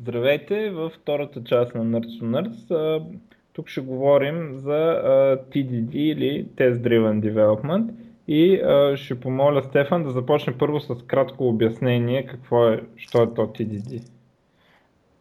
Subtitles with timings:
[0.00, 3.02] Здравейте, във втората част на Nerds to Nerds.
[3.52, 5.02] Тук ще говорим за
[5.50, 7.90] TDD или Test Driven Development
[8.28, 8.62] и
[8.96, 14.10] ще помоля Стефан да започне първо с кратко обяснение какво е, що е то TDD.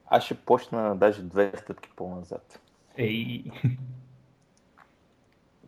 [0.08, 2.60] Аз ще почна даже две стъпки по-назад.
[2.98, 3.44] Ей!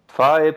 [0.07, 0.53] Това е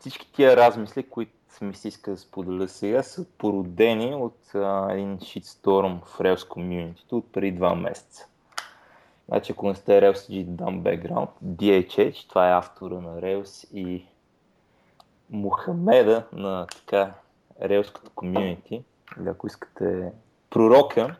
[0.00, 5.18] всички тия размисли, които ми се иска да споделя сега, са породени от а, един
[5.18, 8.26] shitstorm в Rails Community от преди два месеца.
[9.28, 11.28] Значи, ако не сте Rails, ще дам background.
[11.44, 14.06] DHH, това е автора на Rails и
[15.30, 17.14] Мухамеда на така
[17.62, 18.84] Railската комьюнити,
[19.20, 20.12] или ако искате
[20.50, 21.16] пророка,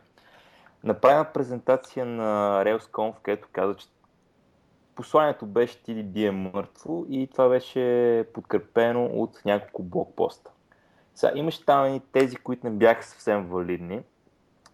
[0.83, 3.87] направи презентация на RailsConf, където каза, че
[4.95, 10.51] посланието беше TDD е мъртво и това беше подкрепено от няколко блокпоста.
[11.15, 14.01] Сега, имаше там и тези, които не бяха съвсем валидни.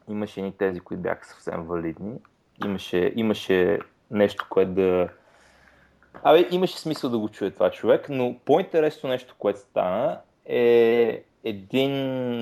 [0.08, 2.18] Имаше и тези, които бяха съвсем валидни.
[2.66, 3.80] Имаше, имаше
[4.12, 5.10] нещо, което да...
[6.24, 11.92] Абе, имаше смисъл да го чуе това човек, но по-интересно нещо, което стана е един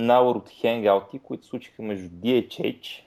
[0.06, 3.04] набор от хенгаути, които случиха между DHH,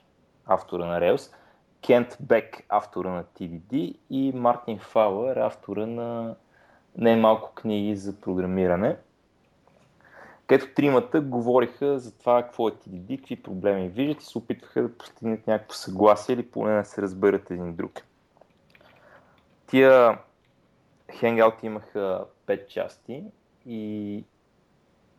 [0.47, 1.35] автора на Rails,
[1.83, 6.35] Кент Бек, автора на TDD и Мартин Фауър, автора на
[6.97, 8.97] най-малко книги за програмиране.
[10.47, 14.99] Където тримата говориха за това какво е TDD, какви проблеми виждат и се опитваха да
[14.99, 18.01] постигнат някакво съгласие или поне да се разберат един друг.
[19.67, 20.19] Тия
[21.19, 23.25] хенгаути имаха 5 части
[23.67, 24.25] и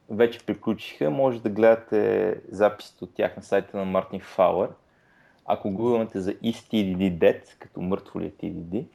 [0.10, 1.10] вече приключиха.
[1.10, 4.70] Може да гледате записите от тях на сайта на Мартин Фауър
[5.54, 8.86] ако гугълнете за EastTDD Dead, като мъртво ли е TDD,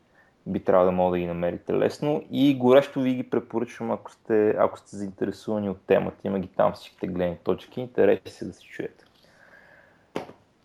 [0.47, 4.51] би трябвало да мога да ги намерите лесно и горещо ви ги препоръчвам, ако сте,
[4.59, 6.17] ако сте заинтересувани от темата.
[6.25, 9.05] Има ги там всичките гледни точки, интереси се да се чуете.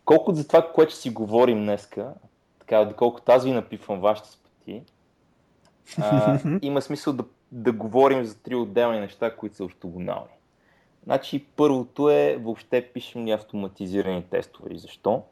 [0.06, 2.14] Колкото за това, което ще си говорим днеска,
[2.60, 4.84] така, доколкото аз ви напивам вашите спати,
[5.98, 10.34] а, има смисъл да, да говорим за три отделни неща, които са ортогонални.
[11.04, 15.24] Значи, първото е въобще пишем ли автоматизирани тестове и защо.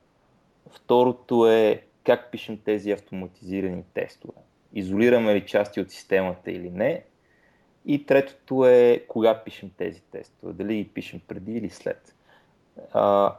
[0.72, 4.41] Второто е как пишем тези автоматизирани тестове.
[4.74, 7.03] Изолираме ли части от системата или не.
[7.85, 10.53] И третото е кога пишем тези тестове.
[10.53, 12.16] Дали ги пишем преди или след.
[12.94, 13.35] А,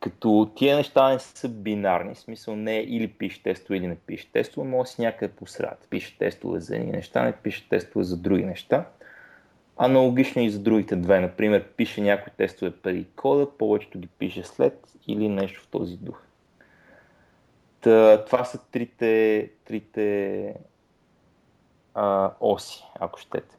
[0.00, 3.96] като тия неща не са бинарни, в смисъл не е или пише тестове или не
[3.96, 5.86] пише тестове, може си някъде по сред.
[5.90, 8.88] Пише тестове за едни неща, не пише тестове за други неща.
[9.76, 11.20] Аналогично и за другите две.
[11.20, 16.22] Например, пише някои тестове преди кода, повечето ги пише след или нещо в този дух.
[17.80, 20.54] Та, това са трите, трите
[21.94, 23.56] а, оси, ако щете.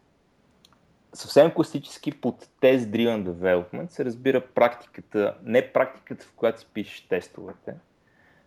[1.13, 7.07] Съвсем класически под Test Driven Development се разбира практиката, не практиката, в която си пишеш
[7.07, 7.75] тестовете,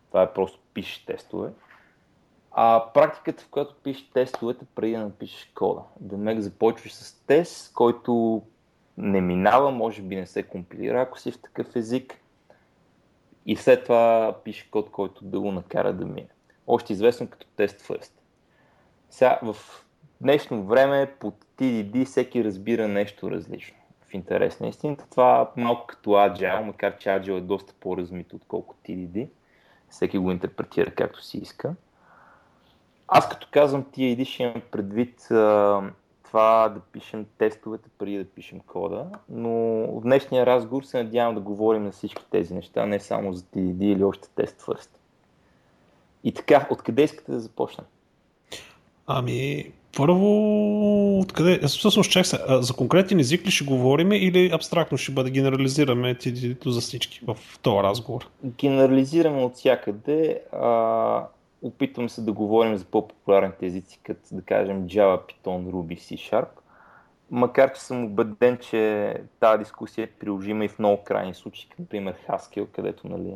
[0.08, 1.50] това е просто пишеш тестове,
[2.50, 5.80] а практиката, в която пишеш тестовете преди да напишеш кода.
[6.00, 8.42] Да ме започваш с тест, който
[8.96, 12.20] не минава, може би не се компилира, ако си в такъв език,
[13.46, 16.28] и след това пише код, който да го накара да мине.
[16.66, 18.12] Още известно като тест first.
[19.10, 19.56] Сега в
[20.20, 23.76] днешно време под TDD всеки разбира нещо различно.
[24.08, 28.80] В интерес на истината това малко като Agile, макар че Agile е доста по-размит отколкото
[28.88, 29.28] TDD.
[29.88, 31.74] Всеки го интерпретира както си иска.
[33.08, 35.28] Аз като казвам TDD ще имам предвид
[36.34, 39.50] това да пишем тестовете преди да пишем кода, но
[39.86, 43.84] в днешния разговор се надявам да говорим на всички тези неща, не само за TDD
[43.84, 44.88] или още тест first.
[46.24, 47.86] И така, откъде искате да започнем?
[49.06, 51.60] Ами, първо, откъде?
[51.62, 56.14] Аз всъщност чак се, за конкретен език ли ще говорим или абстрактно ще бъде генерализираме
[56.14, 58.28] TDD за всички в този разговор?
[58.44, 60.42] Генерализираме от всякъде.
[60.52, 61.26] А,
[61.64, 66.48] опитвам се да говорим за по-популярните езици, като да кажем Java, Python, Ruby, C Sharp.
[67.30, 71.82] Макар, че съм убеден, че тази дискусия е приложима и в много крайни случаи, като
[71.82, 73.34] например Haskell, където нали...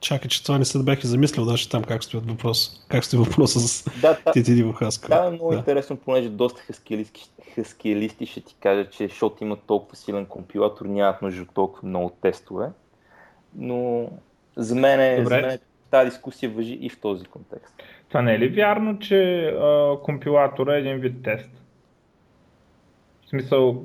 [0.00, 2.86] Чакай, че това не се да бях и замислил даже там как стоят въпрос.
[2.88, 5.08] Как стои въпроса с да, TTD в Haskell.
[5.08, 5.56] Да, много да.
[5.56, 11.22] интересно, понеже доста хаскелисти, хаскелисти ще ти кажат, че защото имат толкова силен компилатор, нямат
[11.22, 12.70] нужда от толкова много тестове.
[13.54, 14.08] Но
[14.56, 15.58] за мен, е, за мен е
[15.94, 17.74] тази дискусия въжи и в този контекст.
[18.08, 21.50] Това не е ли вярно, че а, компилатора е един вид тест?
[23.24, 23.84] В смисъл,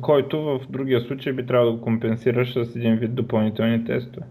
[0.00, 4.26] който в другия случай би трябвало да го компенсираш с един вид допълнителни тестове?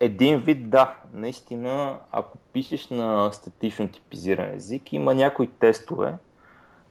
[0.00, 0.94] Един вид да.
[1.14, 6.14] Наистина, ако пишеш на статично типизиран език, има някои тестове,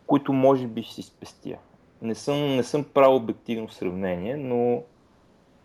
[0.07, 1.57] които може би ще си спестия.
[2.01, 4.83] не съм, не съм правил обективно сравнение, но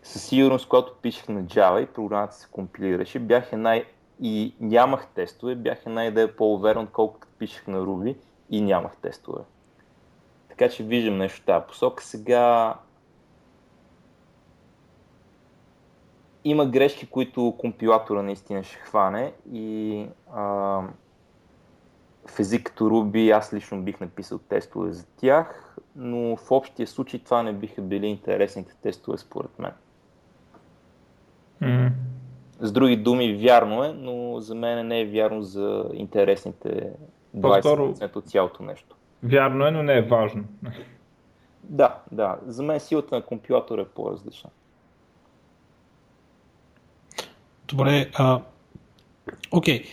[0.07, 3.81] със сигурност, когато пишех на Java и програмата се компилираше, бях една
[4.21, 8.17] и нямах тестове, бях една идея по-уверен, отколкото пишех на Ruby
[8.49, 9.41] и нямах тестове.
[10.49, 12.03] Така че виждам нещо в тази посока.
[12.03, 12.75] Сега
[16.43, 20.43] има грешки, които компилатора наистина ще хване и а,
[22.25, 27.43] в като Ruby аз лично бих написал тестове за тях, но в общия случай това
[27.43, 29.71] не биха били интересните тестове според мен.
[31.61, 31.89] Mm.
[32.59, 36.89] С други думи, вярно е, но за мен не е вярно за интересните
[37.37, 38.95] 20% от цялото нещо.
[39.23, 40.43] Вярно е, но не е важно.
[41.63, 42.37] Да, да.
[42.45, 44.49] За мен силата на компилатора е по-различна.
[47.67, 48.41] Добре, а...
[49.51, 49.83] окей.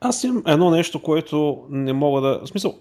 [0.00, 2.38] Аз имам едно нещо, което не мога да...
[2.38, 2.74] В смисъл,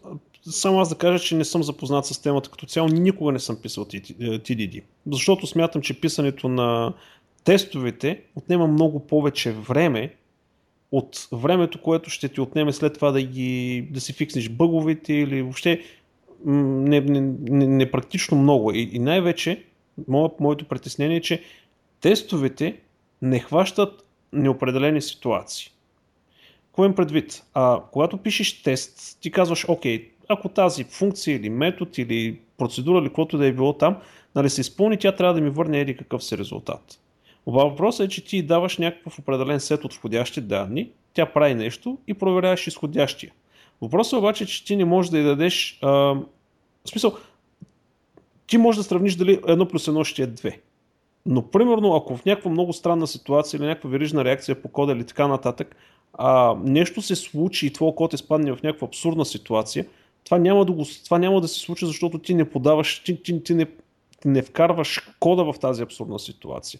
[0.51, 3.61] само аз да кажа, че не съм запознат с темата като цяло, никога не съм
[3.61, 4.83] писал TDD.
[5.11, 6.93] Защото смятам, че писането на
[7.43, 10.15] тестовете отнема много повече време
[10.91, 15.41] от времето, което ще ти отнеме след това да, ги, да си фикснеш бъговете или
[15.41, 15.81] въобще
[16.45, 18.71] непрактично не, не много.
[18.71, 19.63] И, и най-вече,
[20.07, 21.43] мое, моето притеснение е, че
[22.01, 22.77] тестовете
[23.21, 25.71] не хващат неопределени ситуации.
[26.65, 27.43] Какво им предвид?
[27.53, 33.07] А, когато пишеш тест, ти казваш, окей, ако тази функция или метод или процедура или
[33.07, 33.97] каквото да е било там,
[34.35, 36.99] нали се изпълни, тя трябва да ми върне еди какъв си резултат.
[37.47, 42.13] Въпросът е, че ти даваш някакъв определен сет от входящи данни, тя прави нещо и
[42.13, 43.31] проверяваш изходящия.
[43.81, 45.79] Въпросът е обаче, че ти не можеш да й дадеш...
[45.81, 46.25] А, в
[46.85, 47.17] смисъл,
[48.47, 50.59] ти можеш да сравниш дали едно плюс едно ще е две.
[51.25, 55.03] Но примерно, ако в някаква много странна ситуация или някаква верижна реакция по кода или
[55.03, 55.75] така нататък,
[56.13, 59.85] а, нещо се случи и твой код е спадне в някаква абсурдна ситуация,
[60.27, 63.43] това няма да, го, това няма да се случи, защото ти не подаваш, ти, ти,
[63.43, 63.65] ти не,
[64.25, 66.79] не вкарваш кода в тази абсурдна ситуация.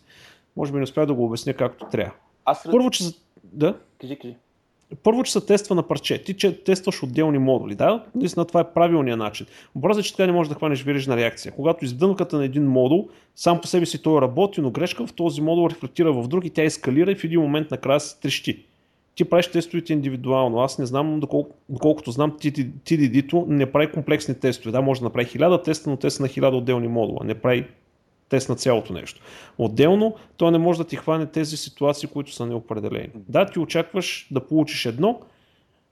[0.57, 2.13] Може би не успя да го обясня както трябва.
[2.45, 3.03] Аз Първо, че...
[3.43, 3.77] Да?
[4.01, 4.35] Кажи, кажи.
[5.03, 6.23] Първо, че се тества на парче.
[6.23, 7.75] Ти че тестваш отделни модули.
[7.75, 9.45] Да, наистина това е правилният начин.
[9.75, 11.51] Въпросът е, че така не можеш да хванеш верижна реакция.
[11.51, 15.41] Когато издънката на един модул, сам по себе си той работи, но грешка в този
[15.41, 18.65] модул рефлектира в друг и тя ескалира и в един момент накрая се трещи
[19.17, 20.59] ти правиш тестовете индивидуално.
[20.59, 24.71] Аз не знам, доколко, доколкото знам, TDD-то не прави комплексни тестове.
[24.71, 27.19] Да, може да направи хиляда теста, но тест на хиляда отделни модула.
[27.23, 27.67] Не прави
[28.29, 29.21] тест на цялото нещо.
[29.57, 33.09] Отделно, той не може да ти хване тези ситуации, които са неопределени.
[33.15, 35.19] Да, ти очакваш да получиш едно,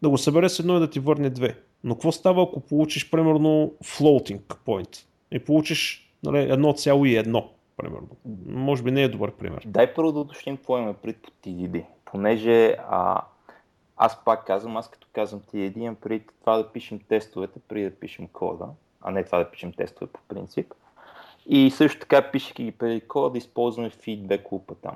[0.02, 1.56] да го събере с едно и да ти върне две.
[1.84, 7.44] Но какво става, ако получиш, примерно, floating point и получиш нали, 1,1,
[7.78, 8.10] примерно?
[8.46, 9.64] Може би не е добър пример.
[9.66, 11.84] Дай първо да уточним какво има пред TDD
[12.16, 13.22] понеже а,
[13.98, 17.96] аз пак казвам, аз като казвам ти един, преди това да пишем тестовете, преди да
[17.96, 18.66] пишем кода,
[19.02, 20.74] а не това да пишем тестове по принцип.
[21.46, 24.96] И също така, пишейки ги преди кода, да използваме фидбек лупа там.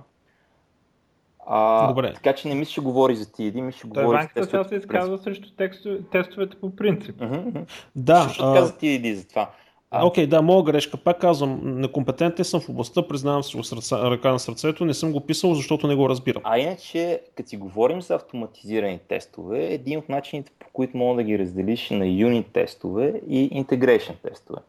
[1.47, 2.13] А, Добре.
[2.13, 4.51] Така че не мисля, че говори за ти един, мисля, че говори за тестовете.
[4.51, 7.15] Той се изказва срещу текстове, тестовете по принцип.
[7.15, 7.65] Uh-huh.
[7.95, 8.21] Да.
[8.21, 8.55] Също а...
[8.55, 9.51] каза ти един за това.
[9.91, 10.97] Окей, okay, да, моя грешка.
[10.97, 13.57] Пак казвам, некомпетентен съм в областта, признавам си
[13.91, 16.41] ръка на сърцето, не съм го писал, защото не го разбирам.
[16.45, 21.23] А иначе, като си говорим за автоматизирани тестове, един от начините, по които мога да
[21.23, 24.61] ги разделиш на юнит тестове и integration тестове.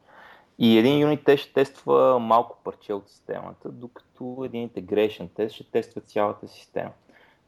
[0.59, 5.65] И един юнит тест ще тества малко парче от системата, докато един integration тест ще
[5.65, 6.91] тества цялата система.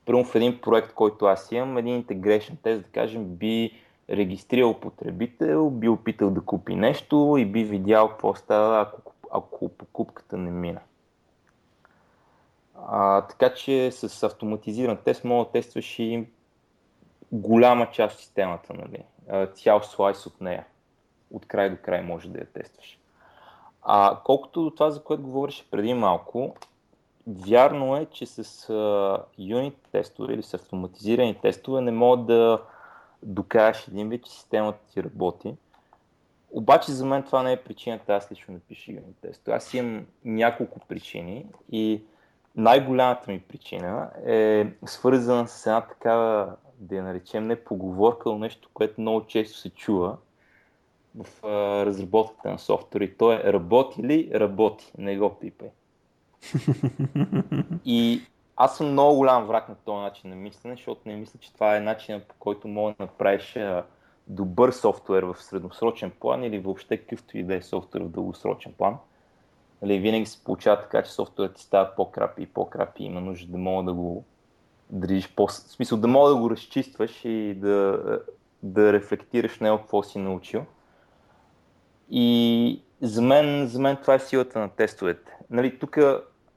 [0.06, 5.70] Примерно в един проект, който аз имам, един integration тест, да кажем, би регистрирал потребител,
[5.70, 10.80] би опитал да купи нещо и би видял какво става, ако, ако покупката не мина.
[12.86, 16.26] А, така че с автоматизиран тест мога да тестваш и
[17.32, 19.04] голяма част от системата, нали?
[19.54, 20.66] цял слайс от нея.
[21.30, 22.98] От край до край може да я тестваш.
[23.82, 26.54] А колкото до това, за което говореше преди малко,
[27.26, 28.68] вярно е, че с
[29.38, 32.62] юнит тестове или с автоматизирани тестове не могат да
[33.22, 35.54] докараш един вид, че системата ти работи.
[36.50, 39.48] Обаче за мен това не е причината аз лично да пиша юнит тест.
[39.48, 42.02] Аз имам няколко причини и
[42.56, 48.68] най-голямата ми причина е свързана с една такава, да я наречем не поговорка, но нещо,
[48.74, 50.16] което много често се чува
[51.14, 55.68] в а, разработката на софтуер и то е работи ли, работи, не го пипай.
[57.84, 58.22] и
[58.56, 61.76] аз съм много голям враг на този начин на мислене, защото не мисля, че това
[61.76, 63.58] е начинът по който мога да направиш
[64.26, 68.96] добър софтуер в средносрочен план или въобще какъвто и да е софтуер в дългосрочен план.
[69.82, 73.52] Нали, винаги се получава така, че софтуерът ти става по-крапи и по-крапи и има нужда
[73.52, 74.24] да мога да го
[74.90, 75.46] дрижиш по...
[75.46, 78.00] В смисъл да мога да го разчистваш и да,
[78.62, 80.64] да рефлектираш него какво си научил.
[82.10, 85.32] И за мен, за мен това е силата на тестовете.
[85.50, 85.98] Нали, тук,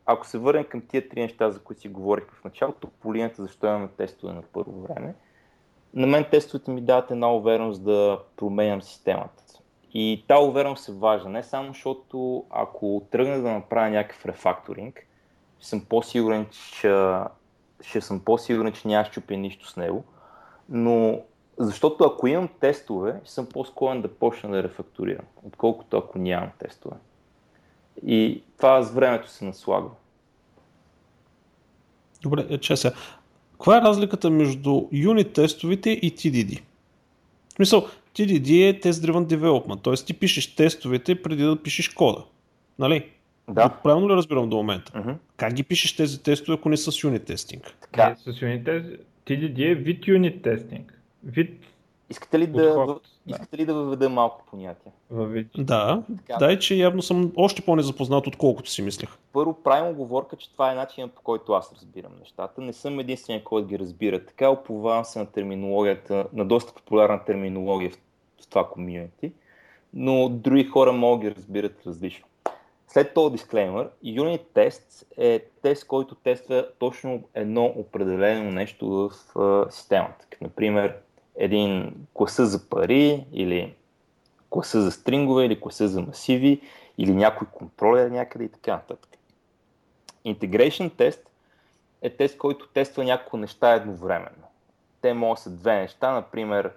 [0.06, 3.44] ако се върнем към тия три неща, за които си говорих в началото, по линията
[3.44, 5.16] защо имаме тестове на първо време,
[5.94, 9.44] на мен тестовете ми дават една увереност да променям системата.
[9.94, 15.08] И тази увереност е важна, не само защото ако тръгна да направя някакъв рефакторинг,
[15.60, 17.18] съм по-сигурен, че,
[17.82, 20.04] ще съм по-сигурен, че няма щупя нищо с него,
[20.70, 21.20] но
[21.58, 26.96] защото ако имам тестове, съм по-склонен да почна да рефакторирам, отколкото ако нямам тестове.
[28.06, 29.90] И това с времето се наслагва.
[32.22, 32.96] Добре, е, че сега.
[33.52, 36.62] Каква е разликата между юнит тестовете и TDD?
[37.50, 40.06] В смисъл, TDD е Test Driven Development, т.е.
[40.06, 42.24] ти пишеш тестовете преди да пишеш кода.
[42.80, 43.10] Нали?
[43.50, 43.70] Да.
[43.70, 44.92] Правилно ли разбирам до момента?
[44.92, 45.16] Uh-huh.
[45.38, 47.78] Как ги пишеш тези тестове, ако не са с юнит тестинг?
[47.82, 48.10] Така.
[48.10, 48.86] Не, с юнит тест,
[49.28, 51.00] TDD е вид юнит тестинг.
[51.24, 51.66] Вид
[52.10, 53.02] Искате ли, да, подход.
[53.28, 54.92] искате ли да въведа малко понятие?
[55.58, 56.38] Да, Така.
[56.40, 59.10] дай, че явно съм още по-незапознат, отколкото си мислех.
[59.34, 62.62] Първо правим оговорка, че това е начинът по който аз разбирам нещата.
[62.62, 64.26] Не съм единствения, който ги разбира.
[64.26, 67.96] Така оповавам се на терминологията, на доста популярна терминология в,
[68.44, 69.32] в това комьюнити,
[69.94, 72.26] но други хора могат да ги разбират различно.
[72.88, 79.72] След този дисклеймер, Unit Test е тест, който тества точно едно определено нещо в а,
[79.72, 80.26] системата.
[80.42, 80.96] Например,
[81.38, 83.76] един класа за пари или
[84.50, 86.62] класа за стрингове или класа за масиви
[86.98, 89.18] или някой контролер някъде и така нататък.
[90.26, 91.30] Integration тест
[92.02, 94.44] е тест, който тества няколко неща едновременно.
[95.02, 96.72] Те могат са две неща, например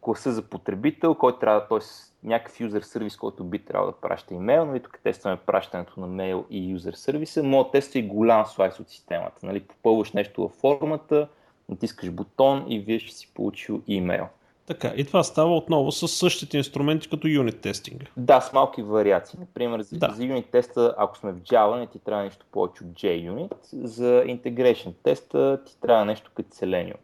[0.00, 1.78] класа за потребител, който трябва, т.е.
[2.22, 6.44] някакъв юзер сервис, който би трябвало да праща имейл, нали, тук тестваме пращането на мейл
[6.50, 9.46] и юзер сервиса, може да тества и голям слайс от системата.
[9.46, 11.28] Нали, попълваш нещо във формата,
[11.68, 14.26] натискаш бутон и вие ще си получил имейл.
[14.66, 18.06] Така, и това става отново с същите инструменти като юнит тестинга.
[18.16, 19.38] Да, с малки вариации.
[19.40, 20.12] Например, за, Да.
[20.16, 23.52] за юнит теста, ако сме в Java, не ти трябва нещо повече от JUnit.
[23.72, 26.96] За integration теста ти трябва нещо като Selenium.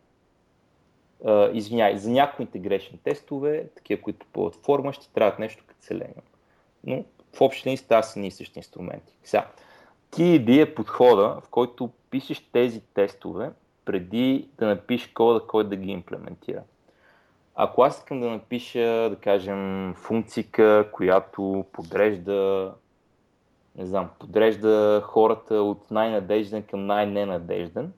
[1.24, 5.80] Uh, извиняй, за някои integration тестове, такива, които попълват форма, ще ти трябват нещо като
[5.80, 6.22] Selenium.
[6.84, 9.12] Но в общи линии става са ни същи инструменти.
[9.24, 9.46] Сега,
[10.10, 13.50] TED е подхода, в който пишеш тези тестове
[13.84, 16.62] преди да напишеш кода, който да ги имплементира.
[17.54, 22.72] Ако аз искам да напиша, да кажем, функцика, която подрежда,
[23.76, 27.92] не знам, подрежда хората от най-надежден към най-ненадежден,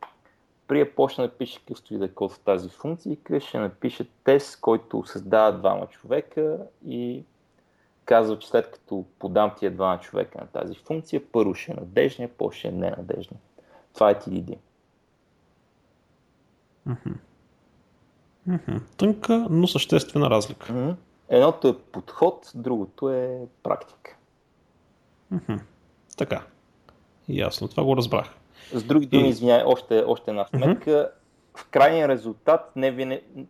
[0.67, 4.07] при да почна да пиша какъвто и да е код в тази функция, ще напиша
[4.25, 7.25] тест, който създава двама човека и
[8.05, 12.31] казва, че след като подам тия двама човека на тази функция, първо ще е надежния,
[12.39, 13.41] после ще е ненадежния.
[13.95, 14.57] Това е TDD.
[18.97, 20.97] Тънка, но съществена разлика.
[21.29, 24.17] Едното е подход, другото е практика.
[26.17, 26.47] Така.
[27.29, 28.35] Ясно, това го разбрах.
[28.73, 31.11] С други думи, И- извиняй, още, още една сметка.
[31.57, 33.47] В крайния резултат не винаги,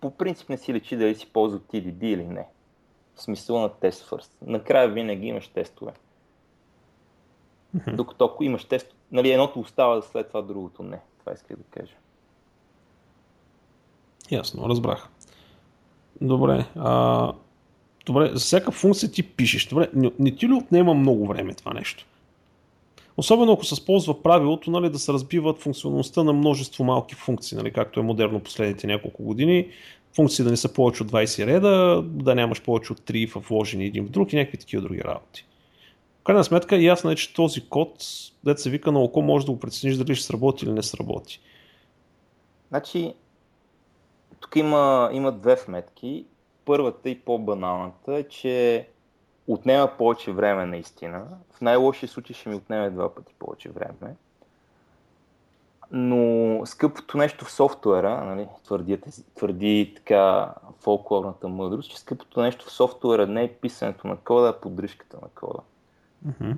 [0.00, 2.46] по принцип не си лечи дали си ползва TDD или не.
[3.14, 4.30] В смисъл на тест first.
[4.42, 5.92] Накрая винаги имаш тестове.
[7.92, 11.00] Докато ако имаш тест, нали, едното остава след това, другото не.
[11.20, 11.94] Това исках да кажа.
[14.30, 15.08] Ясно, разбрах.
[16.20, 16.66] Добре.
[16.76, 17.32] А,
[18.06, 19.66] добре, за всяка функция ти пишеш.
[19.66, 22.06] Добре, не, не ти ли отнема много време това нещо?
[23.16, 27.72] Особено ако се използва правилото нали, да се разбиват функционалността на множество малки функции, нали,
[27.72, 29.68] както е модерно последните няколко години.
[30.16, 33.84] Функции да не са повече от 20 реда, да нямаш повече от 3 в вложени
[33.84, 35.46] един в друг и някакви такива други работи.
[36.20, 38.04] В крайна сметка ясно е, че този код,
[38.44, 41.40] дет се вика на око, може да го прецениш дали ще сработи или не сработи.
[42.68, 43.14] Значи,
[44.44, 46.26] тук има, има две вметки.
[46.64, 48.88] Първата и по-баналната е, че
[49.46, 51.26] отнема повече време наистина.
[51.50, 54.16] В най-лошия случай ще ми отнеме два пъти повече време.
[55.90, 59.00] Но скъпото нещо в софтуера, нали, твърди,
[59.34, 64.60] твърди така фолклорната мъдрост, че скъпото нещо в софтуера не е писането на кода, а
[64.60, 65.60] поддръжката на кода.
[66.24, 66.52] Мгм.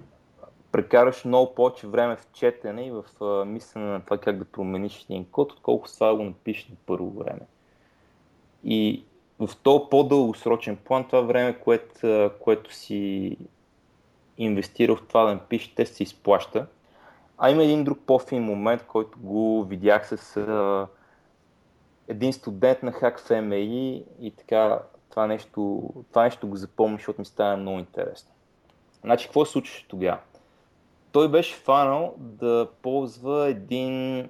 [0.73, 3.05] Прекараш много повече време в четене и в
[3.45, 7.11] мислене на това как да промениш един код, отколкото това да го напишеш на първо
[7.11, 7.41] време.
[8.67, 9.05] И
[9.39, 13.37] в този по-дългосрочен план, това време, което, което си
[14.39, 16.67] инвестирал в това да напишеш тест, се изплаща.
[17.39, 20.87] А има един друг по-фин момент, който го видях с а,
[22.09, 24.81] един студент на Hack в MAI и така
[25.11, 28.31] това нещо, това нещо го запомних, защото ми стана много интересно.
[29.01, 30.19] Значи, какво се случваше тогава?
[31.13, 34.29] Той беше фанал да ползва един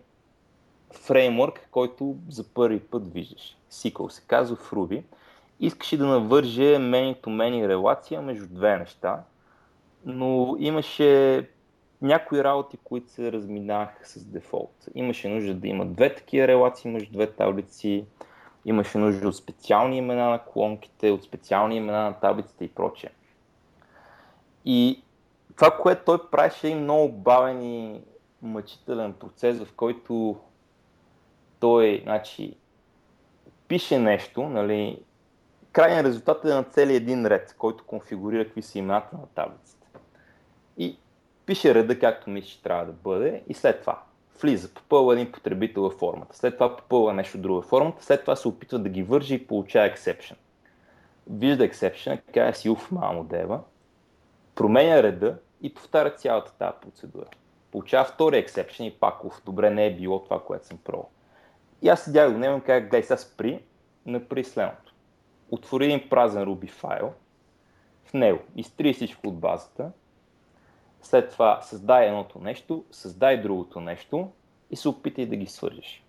[0.93, 3.57] фреймворк, който за първи път виждаш.
[3.71, 5.03] SQL се казва в Ruby.
[5.61, 9.23] искаше да навърже many-to-many релация между две неща,
[10.05, 11.43] но имаше
[12.03, 14.87] някои работи, които се разминаха с дефолт.
[14.95, 18.05] Имаше нужда да има две такива релации между две таблици,
[18.65, 23.11] имаше нужда от специални имена на колонките, от специални имена на таблиците и прочее.
[24.65, 25.03] И
[25.57, 28.01] това, което той правеше е много бавен и
[28.43, 30.37] мъчителен процес, в който
[31.61, 32.55] той значи,
[33.69, 34.99] пише нещо, нали,
[35.73, 39.87] крайният резултат е на цели един ред, който конфигурира какви са имената на таблицата.
[40.79, 40.99] И
[41.47, 44.03] пише реда както мисли, че трябва да бъде и след това
[44.43, 48.37] влиза, попълва един потребител във формата, след това попълва нещо друго във формата, след това
[48.37, 50.37] се опитва да ги вържи и получава exception.
[51.31, 53.61] Вижда exception, казва си уф, мамо дева,
[54.55, 57.27] променя реда и повтаря цялата тази процедура.
[57.73, 61.11] Получава втори exception и пак уф, добре не е било това, което съм пробвал.
[61.83, 63.63] И аз седях до него и казах, гледай, сега спри,
[64.07, 64.95] направи следното.
[65.51, 67.13] Отвори един празен Ruby файл,
[68.05, 69.91] в него изтри всичко от базата,
[71.03, 74.31] след това създай едното нещо, създай другото нещо
[74.71, 76.05] и се опитай да ги свържеш.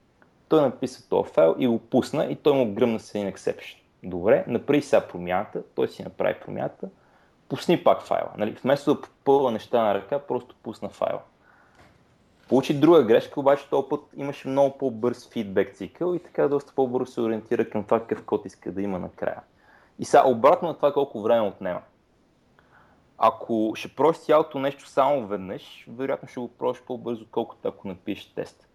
[0.49, 3.77] Той написа този файл и го пусна и той му гръмна с един exception.
[4.03, 6.89] Добре, направи сега промяната, той си направи промяната,
[7.49, 8.31] пусни пак файла.
[8.37, 8.51] Нали?
[8.51, 11.21] Вместо да попълва неща на ръка, просто пусна файла.
[12.49, 17.11] Получи друга грешка, обаче този път имаше много по-бърз фидбек цикъл и така доста по-бързо
[17.11, 19.41] се ориентира към това какъв код иска да има накрая.
[19.99, 21.81] И сега обратно на това колко време отнема.
[23.17, 28.33] Ако ще просиш цялото нещо само веднъж, вероятно ще го просиш по-бързо, колкото ако напишеш
[28.33, 28.69] тест.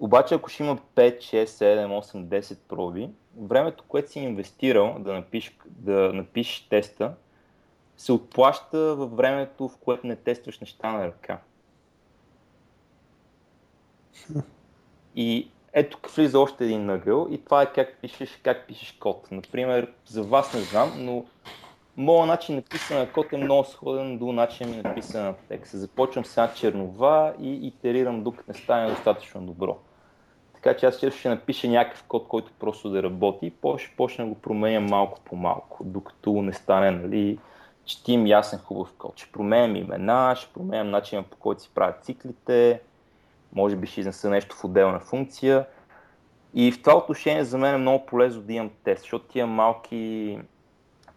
[0.00, 3.10] Обаче ако ще има 5, 6, 7, 8, 10 проби,
[3.40, 7.14] времето, което си инвестирал да напишеш, да напишеш теста,
[7.96, 11.38] се отплаща във времето, в което не тестваш неща на ръка.
[15.16, 19.28] И ето влиза още един нъгъл и това е как пишеш, как пишеш код.
[19.30, 21.24] Например, за вас не знам, но
[21.96, 25.34] моят начин на писане на код е много сходен до начин ми на писане на
[25.48, 25.78] текст.
[25.78, 29.78] Започвам сега чернова и итерирам докато не стане достатъчно добро.
[30.54, 34.28] Така че аз ще напиша някакъв код, който просто да работи и ще почна да
[34.28, 37.38] го променям малко по малко, докато не стане нали,
[37.84, 39.18] четим ясен хубав код.
[39.18, 42.80] Ще променям имена, ще променям начина по който си правят циклите,
[43.52, 45.66] може би ще изнеса нещо в отделна функция.
[46.54, 50.38] И в това отношение за мен е много полезно да имам тест, защото тия малки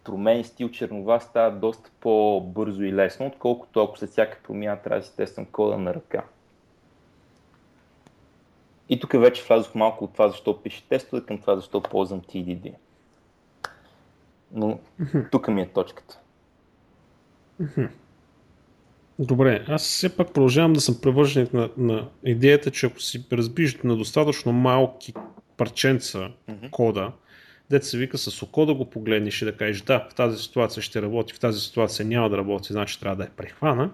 [0.04, 5.06] промени стил чернова стават доста по-бързо и лесно, отколкото ако след всяка промяна трябва да
[5.06, 6.24] си тествам кода на ръка.
[8.90, 12.74] И тук вече влязох малко от това защо пише тестове към това защо ползвам TDD.
[14.52, 14.80] Но
[15.32, 16.20] тук ми е точката.
[19.20, 23.78] Добре, аз все пак продължавам да съм превърженик на, на идеята, че ако си разбиш
[23.84, 25.14] на достатъчно малки
[25.58, 26.70] парченца mm-hmm.
[26.70, 27.12] кода,
[27.82, 31.02] се вика с око да го погледнеш и да кажеш да, в тази ситуация ще
[31.02, 33.92] работи, в тази ситуация няма да работи, значи трябва да е прехвана.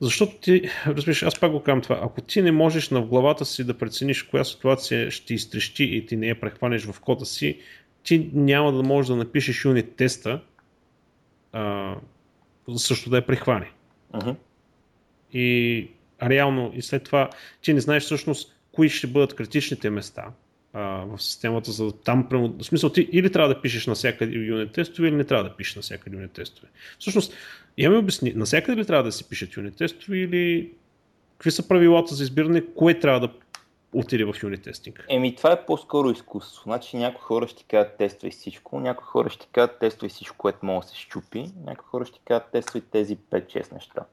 [0.00, 3.64] Защото ти, разбираш, аз пак го казвам това, ако ти не можеш на главата си
[3.64, 7.58] да прецениш коя ситуация ще изтрещи и ти не я прехванеш в кода си,
[8.02, 10.40] ти няма да можеш да напишеш юнит теста,
[11.52, 11.94] а,
[12.76, 13.70] също да я прихване.
[14.14, 14.34] Uh-huh.
[15.32, 15.88] И
[16.22, 17.30] реално, и след това,
[17.62, 20.24] ти не знаеш всъщност кои ще бъдат критичните места
[20.72, 25.08] а, в системата, за там, в смисъл, ти или трябва да пишеш навсякъде юнит тестове,
[25.08, 26.68] или не трябва да пишеш навсякъде юнит тестове.
[26.98, 27.34] Всъщност,
[27.78, 30.72] я ми обясни, навсякъде ли трябва да си пишат юнит тестове или
[31.32, 33.32] какви са правилата за избиране, кое трябва да
[33.94, 35.06] отиде в юнит тестинг?
[35.08, 36.62] Еми, това е по-скоро изкуство.
[36.62, 40.86] Значи някои хора ще кажат тествай всичко, някои хора ще кажат тествай всичко, което може
[40.86, 44.04] да се щупи, някои хора ще кажат тествай тези 5-6 неща.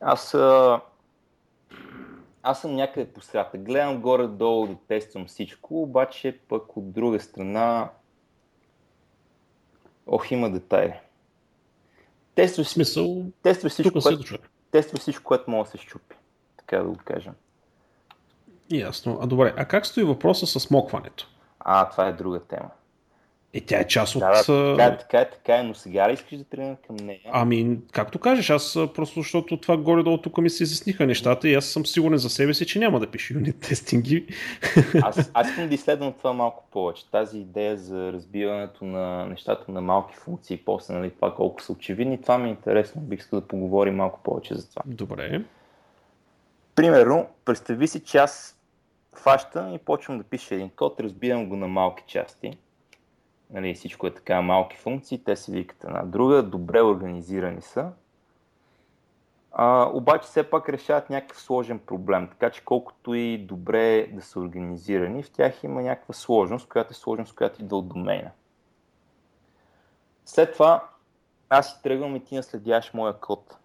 [0.00, 0.80] Аз, а...
[2.42, 3.58] аз съм някъде по средата.
[3.58, 7.90] Гледам горе-долу да тествам всичко, обаче пък от друга страна
[10.06, 10.94] Ох, има детайли.
[12.34, 14.38] Тествай, смисъл, тествай всичко, което,
[14.70, 16.16] тествай всичко, което може да се щупи.
[16.56, 17.32] Така да го кажем.
[18.70, 19.18] Ясно.
[19.22, 21.28] А добре, а как стои въпроса с смокването?
[21.60, 22.70] А, това е друга тема.
[23.54, 24.20] И тя е част от...
[24.20, 27.20] Да, така, е, така е, така е, но сега ли искаш да тръгнем към нея?
[27.32, 31.64] Ами, както кажеш, аз просто защото това горе-долу тук ми се изясниха нещата и аз
[31.64, 34.26] съм сигурен за себе си, че няма да пише юнит тестинги.
[35.02, 37.10] Аз, аз искам да изследвам това малко повече.
[37.10, 42.22] Тази идея за разбиването на нещата на малки функции, после нали, това колко са очевидни,
[42.22, 43.00] това ми е интересно.
[43.00, 44.82] Бих искал да поговорим малко повече за това.
[44.86, 45.42] Добре.
[46.74, 48.55] Примерно, представи си, че аз
[49.18, 52.58] фащам и почвам да пиша един код, разбирам го на малки части.
[53.50, 57.90] Нали, всичко е така малки функции, те се викат една друга, добре организирани са.
[59.52, 64.40] а, обаче все пак решават някакъв сложен проблем, така че колкото и добре да са
[64.40, 68.30] организирани, в тях има някаква сложност, която е сложност, която идва от домейна.
[70.24, 70.88] След това
[71.48, 73.56] аз си тръгвам и ти наследяваш моя код.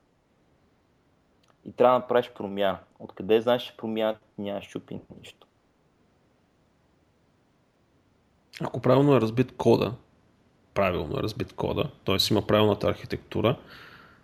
[1.66, 2.78] И трябва да направиш промяна.
[3.00, 5.48] Откъде знаеш, че промяната нямаш чупи нищо?
[8.62, 9.94] Ако правилно е разбит кода,
[10.74, 12.18] правилно е разбит кода, т.е.
[12.32, 13.58] има правилната архитектура,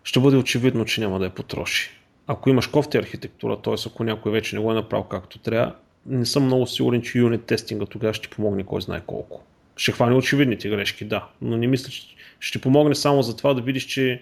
[0.03, 1.91] ще бъде очевидно, че няма да я потроши.
[2.27, 3.75] Ако имаш кофти архитектура, т.е.
[3.85, 7.45] ако някой вече не го е направил както трябва, не съм много сигурен, че юнит
[7.45, 9.43] тестинга тогава ще ти помогне кой знае колко.
[9.75, 13.61] Ще хване очевидните грешки, да, но не мисля, че ще помогне само за това да
[13.61, 14.21] видиш, че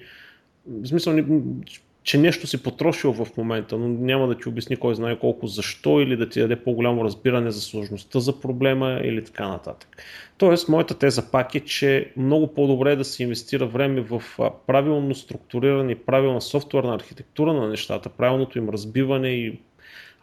[0.67, 1.13] в смисъл,
[2.06, 6.00] че нещо си потрошил в момента, но няма да ти обясни кой знае колко защо
[6.00, 10.04] или да ти даде по-голямо разбиране за сложността за проблема или така нататък.
[10.38, 14.24] Тоест, моята теза пак е, че много по-добре е да се инвестира време в
[14.68, 19.60] правилно структуриране и правилна софтуерна архитектура на нещата, правилното им разбиване и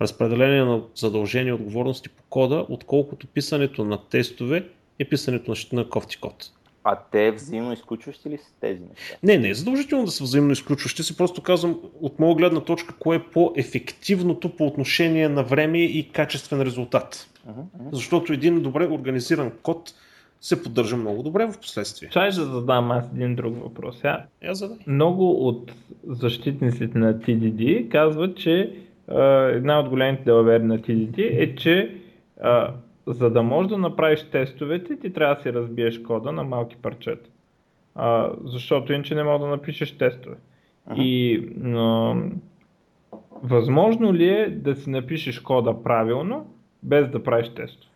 [0.00, 4.64] разпределение на задължения и отговорности по кода, отколкото писането на тестове
[4.98, 6.50] и писането на кофти код.
[6.84, 9.16] А те взаимно изключващи ли са тези неща?
[9.22, 11.02] Не, не е задължително да са взаимно изключващи.
[11.02, 16.08] Си просто казвам от моя гледна точка, кое е по-ефективното по отношение на време и
[16.12, 17.28] качествен резултат.
[17.48, 17.92] Uh-huh, uh-huh.
[17.92, 19.94] Защото един добре организиран код
[20.40, 22.08] се поддържа много добре в последствие.
[22.08, 24.04] Чай да задам аз един друг въпрос.
[24.04, 24.76] Я, Я задай.
[24.86, 25.72] Много от
[26.08, 28.72] защитниците на TDD казват, че
[29.08, 31.94] а, една от големите делавери на TDD е, че
[32.40, 32.74] а,
[33.06, 37.30] за да можеш да направиш тестовете, ти трябва да си разбиеш кода на малки парчета.
[37.94, 40.36] А, защото иначе не мога да напишеш тестове.
[40.86, 41.02] Ага.
[41.02, 42.14] И а,
[43.42, 47.92] възможно ли е да си напишеш кода правилно, без да правиш тестове?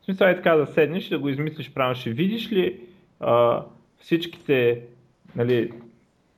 [0.00, 1.94] В смисъл е така да седнеш да го измислиш правилно.
[1.94, 2.80] Ще видиш ли
[3.20, 3.64] а,
[3.98, 4.82] всичките,
[5.36, 5.72] нали,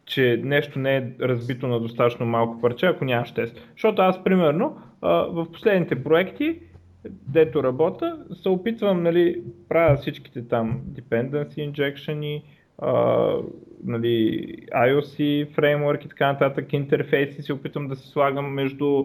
[0.05, 3.69] че нещо не е разбито на достатъчно малко парче, ако нямаш тест.
[3.73, 6.59] Защото аз, примерно, а, в последните проекти
[7.05, 12.43] дето работя, се опитвам, нали, правя всичките там dependency injection,
[12.83, 13.45] uh,
[13.85, 19.05] нали, IOC фреймворк и така нататък, интерфейси се опитвам да се слагам между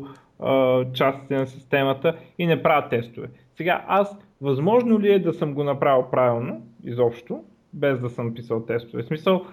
[0.93, 3.27] частите на системата и не правя тестове.
[3.55, 8.65] Сега аз, възможно ли е да съм го направил правилно, изобщо, без да съм писал
[8.65, 9.03] тестове?
[9.03, 9.45] В смисъл,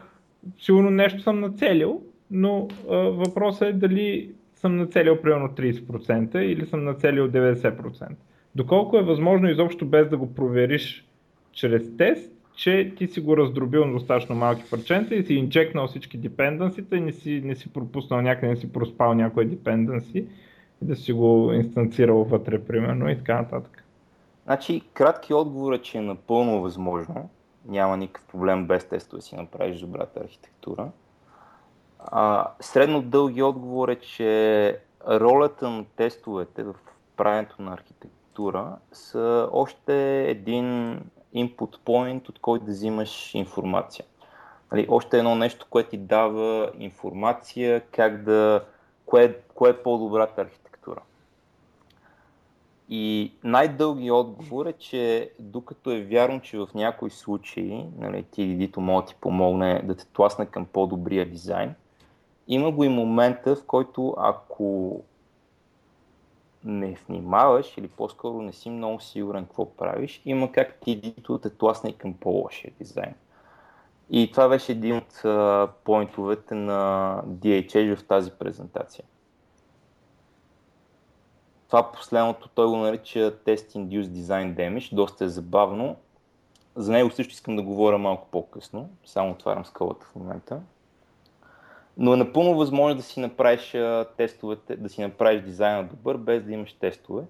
[0.59, 6.85] сигурно нещо съм нацелил, но uh, въпросът е дали съм нацелил примерно 30% или съм
[6.85, 8.09] нацелил 90%.
[8.55, 11.07] Доколко е възможно изобщо без да го провериш
[11.53, 16.19] чрез тест, че ти си го раздробил на достатъчно малки парченца и си инжекнал всички
[16.19, 20.19] депенденсите и не си, не си пропуснал някъде, не си проспал някои депенденси
[20.83, 23.85] и да си го инстанцирал вътре, примерно, и така нататък.
[24.45, 27.31] Значи, кратки отговор е, че е напълно възможно.
[27.67, 30.91] Няма никакъв проблем без тестове да си направиш добрата архитектура.
[31.99, 36.75] А, средно дълги отговор е, че ролята на тестовете в
[37.17, 40.65] правенето на архитектура структура са още един
[41.37, 44.05] input point, от който да взимаш информация.
[44.73, 48.65] Нали, още едно нещо, което ти дава информация как да,
[49.07, 51.01] кое, кое е по-добрата архитектура.
[52.89, 59.05] И най-дълги отговор е, че докато е вярно, че в някои случаи нали, TDD може
[59.05, 61.75] да ти помогне да те тласне към по-добрия дизайн,
[62.49, 65.01] има го и момента, в който ако
[66.65, 71.93] не внимаваш или по-скоро не си много сигурен какво правиш, има как дито те тласне
[71.93, 73.15] към по-лошия дизайн.
[74.11, 79.05] И това беше един от uh, поинтовете на DHH в тази презентация.
[81.67, 85.97] Това последното той го нарича Test Induced Design Damage, доста е забавно.
[86.77, 90.61] За него също искам да говоря малко по-късно, само отварям скалата в момента.
[92.01, 93.77] Но е напълно възможно да си направиш
[94.17, 97.23] тестовете, да си направиш дизайна добър, без да имаш тестове.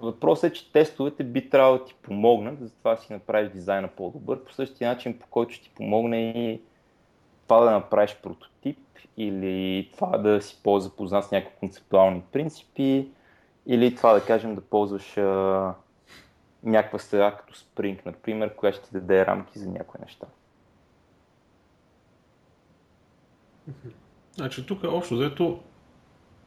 [0.00, 3.88] Въпросът е, че тестовете би трябвало да ти помогнат, за това да си направиш дизайна
[3.88, 6.60] по-добър, по същия начин, по който ще ти помогне и
[7.42, 8.78] това да направиш прототип
[9.16, 13.08] или това да си по-запознат с някакви концептуални принципи
[13.66, 15.74] или това да кажем да ползваш а,
[16.62, 20.26] някаква среда като Spring, например, която ще ти даде рамки за някои неща.
[24.34, 25.60] Значи тук общо взето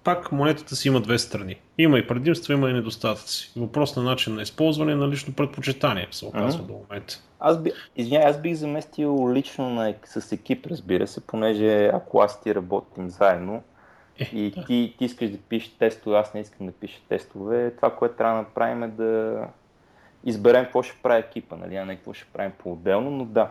[0.04, 1.56] пак монетата си има две страни.
[1.78, 3.52] Има и предимства, има и недостатъци.
[3.58, 6.68] Въпрос на начин на използване на лично предпочитание се оказва mm-hmm.
[6.68, 7.16] до момента.
[7.40, 12.42] Аз, би, извиня, аз бих заместил лично на, с екип, разбира се, понеже ако аз
[12.42, 13.64] ти работим заедно
[14.20, 14.66] е, и да.
[14.66, 18.36] ти, ти искаш да пишеш тестове, аз не искам да пиша тестове, това, което трябва
[18.36, 19.42] да направим е да
[20.24, 23.50] изберем какво ще прави екипа, нали, а не какво ще правим по-отделно, но да,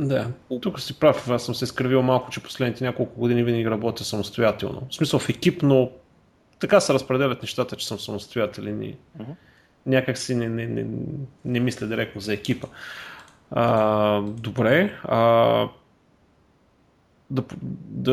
[0.00, 0.26] Да,
[0.60, 4.82] тук си прав, аз съм се скривил малко, че последните няколко години винаги работя самостоятелно.
[4.90, 5.90] В смисъл в екип, но
[6.60, 9.24] така се разпределят нещата, че съм самостоятелен и uh-huh.
[9.86, 10.86] някак си не, не, не,
[11.44, 12.66] не мисля директно за екипа.
[13.50, 15.68] А, добре, а,
[17.30, 17.42] да,
[17.84, 18.12] да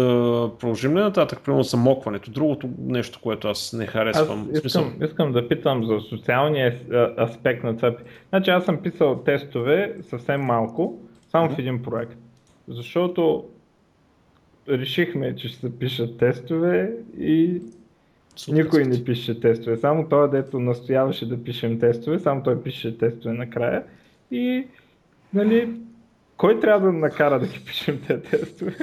[0.60, 4.50] продължим ли нататък, примерно замокването, другото нещо, което аз не харесвам.
[4.56, 6.80] Аз искам, искам да питам за социалния
[7.19, 7.95] аспект на това.
[8.30, 11.00] Значи аз съм писал тестове съвсем малко,
[11.32, 12.18] само в един проект.
[12.68, 13.46] Защото
[14.70, 17.62] решихме, че ще се пишат тестове и
[18.38, 19.78] Супер, никой не пише тестове.
[19.78, 23.84] Само той, дето настояваше да пишем тестове, само той пише тестове накрая.
[24.32, 24.68] И,
[25.34, 25.80] нали,
[26.38, 28.76] кой трябва да накара да ги пишем тези тестове?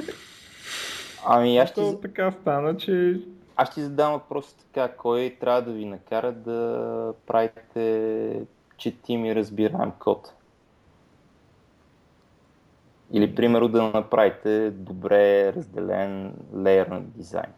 [1.25, 2.01] Ами аз ще...
[2.01, 3.19] така стана, че...
[3.55, 8.41] Аз ще задам въпроса така, кой трябва да ви накара да правите
[8.77, 10.33] четим и разбираем код?
[13.13, 17.51] Или, примерно, да направите добре разделен леер дизайн.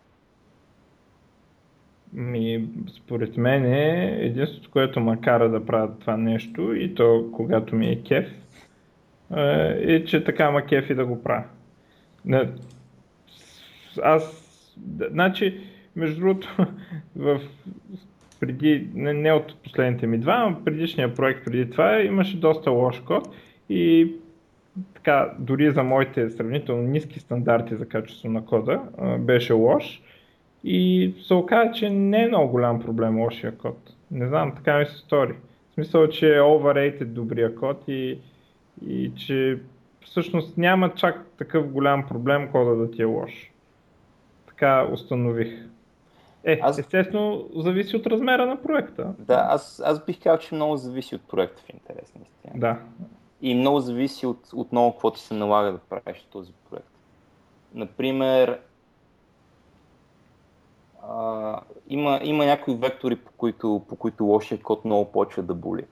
[2.13, 7.75] Ми, според мен е единството, което ме кара да правя това нещо и то когато
[7.75, 8.25] ми е кеф,
[9.35, 11.43] е, че така ма кеф и да го правя.
[14.03, 14.53] Аз,
[15.11, 15.61] значи,
[15.95, 16.55] между другото,
[17.15, 17.41] в
[18.39, 22.99] преди, не, не от последните ми два, но предишния проект преди това имаше доста лош
[22.99, 23.29] код
[23.69, 24.11] и
[24.93, 28.81] така, дори за моите сравнително ниски стандарти за качество на кода
[29.19, 30.01] беше лош
[30.63, 33.77] и се оказа, че не е много голям проблем лошия код.
[34.11, 35.33] Не знам, така ми се стори.
[35.69, 38.19] В смисъл, че е overrated добрия код и,
[38.87, 39.59] и че
[40.05, 43.51] всъщност няма чак такъв голям проблем кода да ти е лош.
[44.47, 45.67] Така установих.
[46.43, 46.79] Е, аз...
[46.79, 49.13] естествено, зависи от размера на проекта.
[49.19, 52.53] Да, аз, аз бих казал, че много зависи от проекта в интерес наистина.
[52.55, 52.79] Да.
[53.41, 56.91] И много зависи от, от какво ти се налага да правиш този проект.
[57.73, 58.59] Например,
[61.03, 65.85] а, има, има някои вектори, по които, по които лошия код много почва да боли.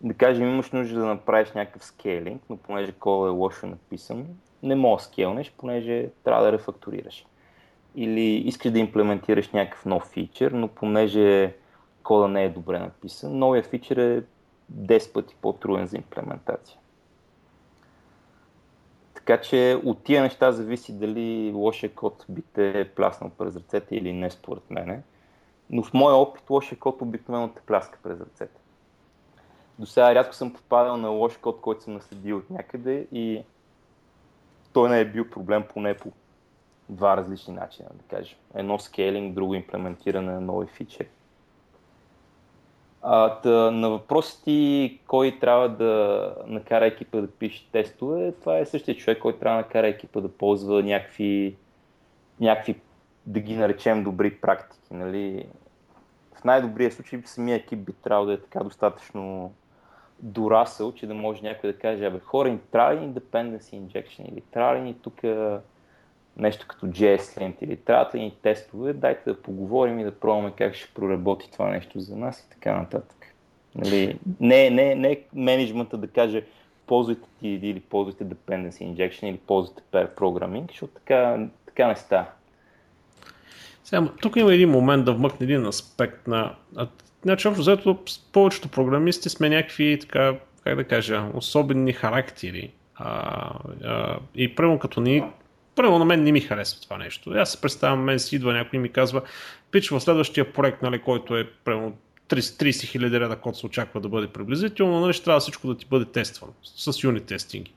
[0.00, 4.26] Да кажем, имаш нужда да направиш някакъв скейлинг, но понеже кодът е лошо написан,
[4.62, 7.26] не можеш да скелнеш, понеже трябва да рефакторираш.
[7.94, 11.54] Или искаш да имплементираш някакъв нов фичър, но понеже
[12.02, 14.22] кода не е добре написан, новия фичър е
[14.72, 16.79] 10 пъти по-труден за имплементация.
[19.20, 24.12] Така че от тия неща зависи дали лошия код би те пляснал през ръцете или
[24.12, 25.02] не според мене.
[25.70, 28.60] Но в моя опит лошия код обикновено те пляска през ръцете.
[29.78, 33.42] До сега рядко съм попадал на лош код, който съм наследил от някъде и
[34.72, 36.12] той не е бил проблем поне по
[36.88, 38.38] два различни начина, да кажем.
[38.54, 41.08] Едно скейлинг, друго имплементиране на нови фичери.
[43.02, 48.66] А, тъ, на въпросите ти кой трябва да накара екипа да пише тестове, това е
[48.66, 51.56] същия човек, който трябва да накара екипа да ползва някакви,
[52.40, 52.80] някакви
[53.26, 54.94] да ги наречем добри практики.
[54.94, 55.46] Нали?
[56.34, 59.52] В най-добрия случай самия екип би трябвало да е така достатъчно
[60.18, 64.40] дорасъл, че да може някой да каже, абе хора, ни трябва ли dependency injection или
[64.40, 65.14] трябва ли ни тук
[66.36, 70.74] нещо като JSLint или трябва да ни тестове, дайте да поговорим и да пробваме как
[70.74, 73.16] ще проработи това нещо за нас и така нататък.
[73.74, 76.44] Нали, не, не, не менеджмента да каже
[76.86, 82.26] ползвайте TDD или ползвайте Dependency Injection или ползвайте Pair Programming, защото така, така не става.
[83.84, 86.54] Сега, тук има един момент да вмъкне един аспект на...
[87.22, 87.98] Значи, общо взето,
[88.32, 92.72] повечето програмисти сме някакви, така, как да кажа, особени характери.
[92.94, 93.52] А,
[93.84, 95.22] а, и прямо като ни
[95.80, 97.30] Първо на мен не ми харесва това нещо.
[97.30, 99.22] Аз се представям, мен си идва някой и ми казва,
[99.70, 101.96] пич в следващия проект, нали, който е прямо
[102.28, 105.86] 30 хиляди реда код се очаква да бъде приблизително, нали, ще трябва всичко да ти
[105.90, 107.74] бъде тествано с юнит тестинги.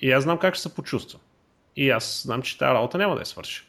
[0.00, 1.20] И аз знам как ще се почувствам.
[1.76, 3.64] И аз знам, че тази работа няма да я свърши.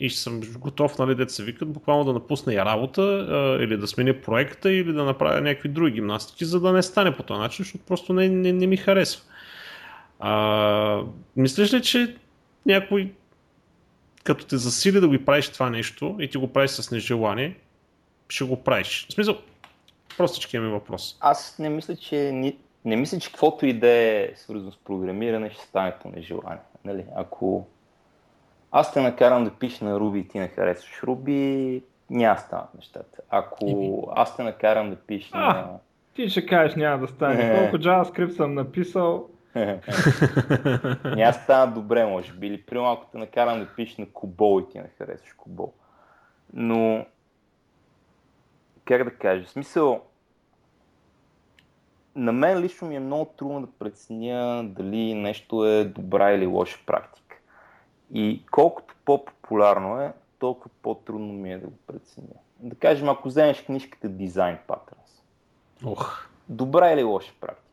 [0.00, 3.76] И ще съм готов, нали, деца се викат, буквално да напусна я работа, а, или
[3.76, 7.40] да сменя проекта, или да направя някакви други гимнастики, за да не стане по този
[7.40, 9.22] начин, защото просто не, не, не ми харесва.
[10.18, 11.02] А,
[11.36, 12.16] мислиш ли, че
[12.66, 13.12] някой
[14.24, 17.56] като те засили да го правиш това нещо и ти го правиш с нежелание,
[18.28, 19.06] ще го правиш.
[19.10, 19.38] В смисъл,
[20.16, 21.18] простички ми въпрос.
[21.20, 25.50] Аз не мисля, че ни, не мисля, че каквото и да е свързано с програмиране
[25.50, 26.62] ще стане по нежелание.
[26.84, 27.04] Нали?
[27.16, 27.66] Ако
[28.72, 33.22] аз те накарам да пишеш на Руби и ти не харесваш Руби, няма станат нещата.
[33.30, 35.68] Ако аз те накарам да пишеш на...
[36.14, 37.58] Ти ще кажеш няма да стане.
[37.58, 39.28] Колко JavaScript съм написал,
[41.04, 42.46] няма стана добре, може би.
[42.46, 45.72] Или при малко те накарам да пишеш на Кубол и ти не харесваш Кубол.
[46.52, 47.06] Но,
[48.84, 50.02] как да кажа, смисъл,
[52.16, 56.78] на мен лично ми е много трудно да преценя дали нещо е добра или лоша
[56.86, 57.36] практика.
[58.14, 62.34] И колкото по-популярно е, толкова по-трудно ми е да го преценя.
[62.60, 65.22] Да кажем, ако вземеш книжката Design Patterns.
[65.84, 66.28] Ох.
[66.48, 67.63] Добра или лоша практика?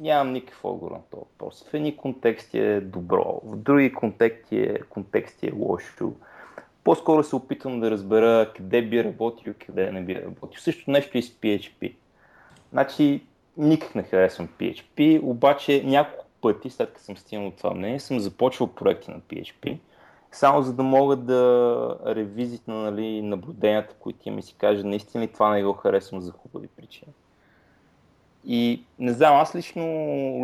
[0.00, 1.64] Нямам никакъв отговор на този въпрос.
[1.70, 6.12] В едни контексти е добро, в други контексти е, контексти е лошо.
[6.84, 10.60] По-скоро се опитвам да разбера къде би работил и къде не би работил.
[10.60, 11.94] Също нещо и с PHP.
[12.72, 13.26] Значи,
[13.56, 18.74] никак не харесвам PHP, обаче няколко пъти, след като съм стигнал това мнение, съм започвал
[18.74, 19.78] проекти на PHP,
[20.32, 25.32] само за да мога да ревизитна нали, наблюденията, които имам и си кажа, наистина ли
[25.32, 27.12] това не го харесвам за хубави причини.
[28.46, 29.84] И не знам, аз лично,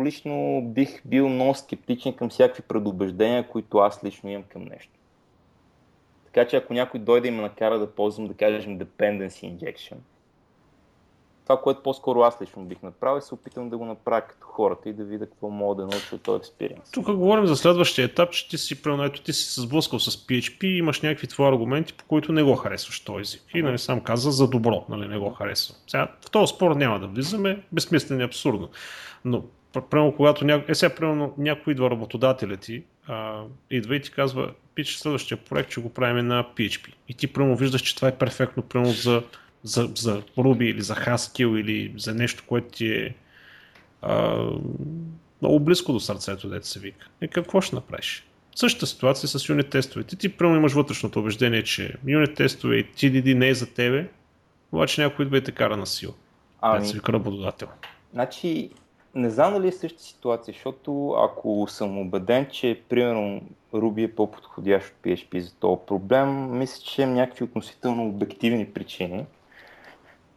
[0.05, 4.91] лично бих бил много скептичен към всякакви предубеждения, които аз лично имам към нещо.
[6.25, 9.95] Така че ако някой дойде и ме накара да ползвам, да кажем, dependency injection,
[11.49, 14.89] това, което по-скоро аз лично бих направил, е се опитам да го направя като хората
[14.89, 16.91] и да видя какво мога да науча от този експириенс.
[16.91, 20.63] Тук говорим за следващия етап, че ти си, примерно, ти си се сблъскал с PHP
[20.63, 23.41] и имаш някакви твои аргументи, по които не го харесваш този език.
[23.53, 25.77] И нали, сам каза за добро, нали, не го харесвам.
[25.87, 28.69] Сега, в този спор няма да влизаме, безсмислено и абсурдно.
[29.25, 29.43] Но,
[29.89, 30.71] примерно, когато няко...
[30.71, 35.69] е, сега, примерно, някой идва работодателя ти, а, идва и ти казва, пич следващия проект,
[35.69, 36.93] че го правим на PHP.
[37.09, 39.23] И ти, примерно, виждаш, че това е перфектно, примерно, за
[39.63, 43.15] за, за Ruby или за Haskell или за нещо, което ти е
[44.01, 44.45] а,
[45.41, 47.07] много близко до сърцето, дете се вика.
[47.21, 48.25] И какво ще направиш?
[48.55, 50.15] Същата ситуация с юнит тестовете.
[50.15, 54.09] Ти, ти имаш вътрешното убеждение, че юнит тестове и TDD не е за тебе,
[54.71, 56.13] обаче някой идва и те кара на сила.
[56.61, 56.87] Ами...
[56.87, 57.67] се вика работодател.
[58.13, 58.69] Значи,
[59.15, 63.41] не знам дали е същата ситуация, защото ако съм убеден, че примерно
[63.73, 69.25] Ruby е по-подходящ от PHP за този проблем, мисля, че имам някакви относително обективни причини,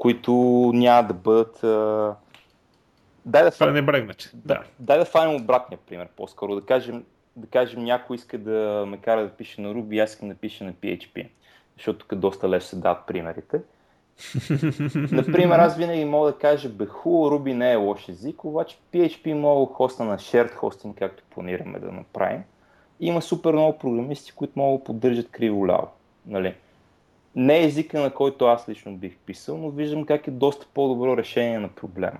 [0.02, 0.32] които
[0.74, 1.64] няма да бъдат...
[1.64, 2.14] А...
[3.26, 3.74] Дай да фанем...
[4.34, 4.62] Да.
[4.78, 6.54] Дай да фанем обратния пример, по-скоро.
[6.54, 7.04] Да кажем,
[7.36, 10.64] да кажем, някой иска да ме кара да пише на Ruby, аз искам да пише
[10.64, 11.28] на PHP.
[11.76, 13.60] Защото тук доста лесно се дадат примерите.
[15.12, 19.32] Например, аз винаги мога да кажа, бе хубаво, Ruby не е лош език, обаче PHP
[19.32, 22.42] мога хоста на shared hosting, както планираме да направим.
[23.00, 25.88] Има супер много програмисти, които могат да поддържат криво ляво.
[26.26, 26.54] Нали?
[27.36, 31.16] Не е езика, на който аз лично бих писал, но виждам как е доста по-добро
[31.16, 32.18] решение на проблема.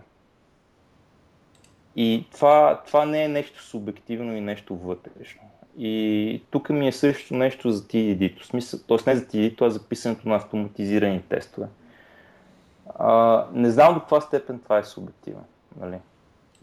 [1.97, 5.43] И това, това не е нещо субективно и нещо вътрешно.
[5.79, 8.37] И тук ми е също нещо за TDD,
[8.89, 9.11] т.е.
[9.11, 11.67] не за TDD, а за писането на автоматизирани тестове.
[12.95, 15.45] А, не знам до каква степен това е субективно.
[15.81, 15.99] Нали?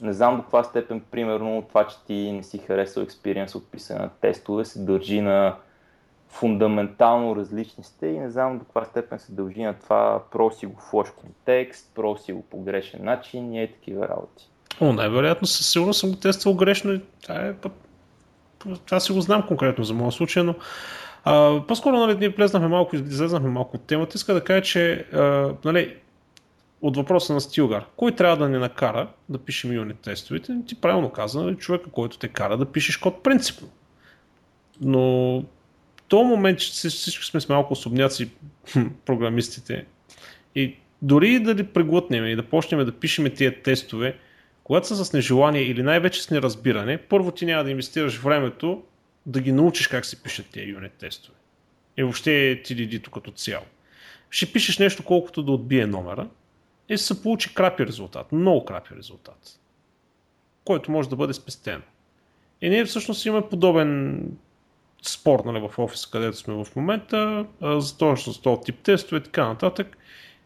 [0.02, 4.00] Не знам до каква степен, примерно, това, че ти не си харесал експириенс от писане
[4.00, 5.56] на тестове, се държи на
[6.30, 10.82] фундаментално различни сте и не знам до каква степен се дължи на това проси го
[10.82, 14.50] в лош контекст, проси го по грешен начин и е такива работи.
[14.82, 17.54] О, най-вероятно със сигурност съм го тествал грешно и това, е,
[18.86, 20.56] това си го знам конкретно за моя случай, но
[21.24, 24.12] а, по-скоро нали, ние влезнахме малко, излезнахме малко от темата.
[24.16, 25.98] Иска да кажа, че а, нали,
[26.82, 30.58] от въпроса на Стилгар, кой трябва да ни накара да пишем юнит тестовете?
[30.68, 33.68] Ти правилно каза, нали, човека, който те кара да пишеш код принципно.
[34.82, 35.44] Но
[36.10, 38.30] този момент, че всички сме с малко особняци
[39.06, 39.86] програмистите
[40.56, 44.18] и дори да ли преглътнем и да почнем да пишем тия тестове,
[44.64, 48.84] когато са с нежелание или най-вече с неразбиране, първо ти няма да инвестираш времето
[49.26, 51.38] да ги научиш как се пишат тия юнит тестове.
[51.98, 53.66] И въобще ти лиди като цяло.
[54.30, 56.28] Ще пишеш нещо колкото да отбие номера
[56.90, 59.60] и се получи крапи резултат, много крапи резултат,
[60.66, 61.82] който може да бъде спестен.
[62.62, 64.22] И ние всъщност имаме подобен
[65.02, 69.24] спор нали, в офиса, където сме в момента, за точно с този тип тестове и
[69.24, 69.98] така нататък.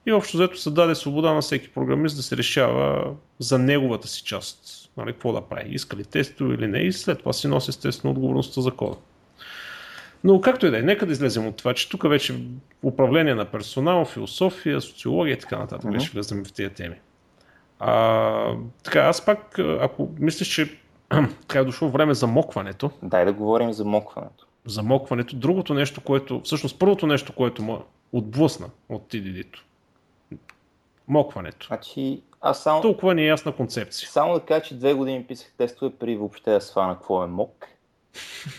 [0.06, 4.24] И общо взето се даде свобода на всеки програмист да се решава за неговата си
[4.24, 7.70] част, нали, какво да прави, иска ли тестове или не и след това си носи
[7.70, 8.96] естествено отговорността за кода.
[10.24, 12.36] Но както и да е, нека да излезем от това, че тук вече
[12.84, 15.94] управление на персонал, философия, социология и така нататък mm-hmm.
[15.94, 16.96] вече влезем в тези теми.
[17.80, 20.78] А, така, аз пак, ако мислиш, че
[21.56, 22.92] е дошло време за мокването.
[23.04, 24.48] Дай да говорим за мокването.
[24.66, 25.36] За мокването.
[25.36, 29.64] Другото нещо, което, всъщност първото нещо, което му отблъсна от TDD-то.
[31.08, 31.68] Мокването.
[31.68, 32.82] Значи, аз само...
[32.82, 34.10] Толкова не е ясна концепция.
[34.10, 37.68] Само да кажа, че две години писах тестове при въобще да свана какво е мок.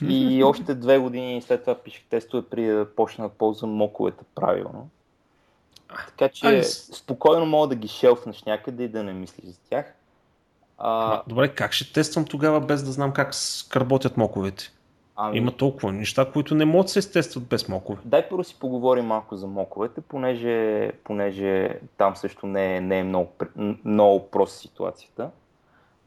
[0.09, 4.89] И още две години след това пишех тестове при да почна да ползвам моковете правилно.
[5.89, 9.95] Така че Ай, спокойно мога да ги шелфнеш някъде и да не мислиш за тях.
[10.79, 11.23] А...
[11.27, 13.35] Добре, как ще тествам тогава без да знам как
[13.77, 14.73] работят моковете?
[15.17, 15.39] Ами...
[15.39, 17.99] Има толкова неща, които не могат да се естестват без мокове.
[18.05, 23.05] Дай първо си поговорим малко за моковете, понеже, понеже там също не е, не е
[23.05, 23.33] много,
[23.85, 25.31] много проста ситуацията.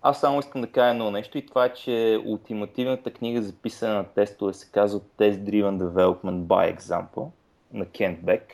[0.01, 4.03] Аз само искам да кажа едно нещо и това е, че ултимативната книга записана на
[4.03, 7.29] тестове се казва Test Driven Development by Example
[7.73, 8.53] на Кент Бек.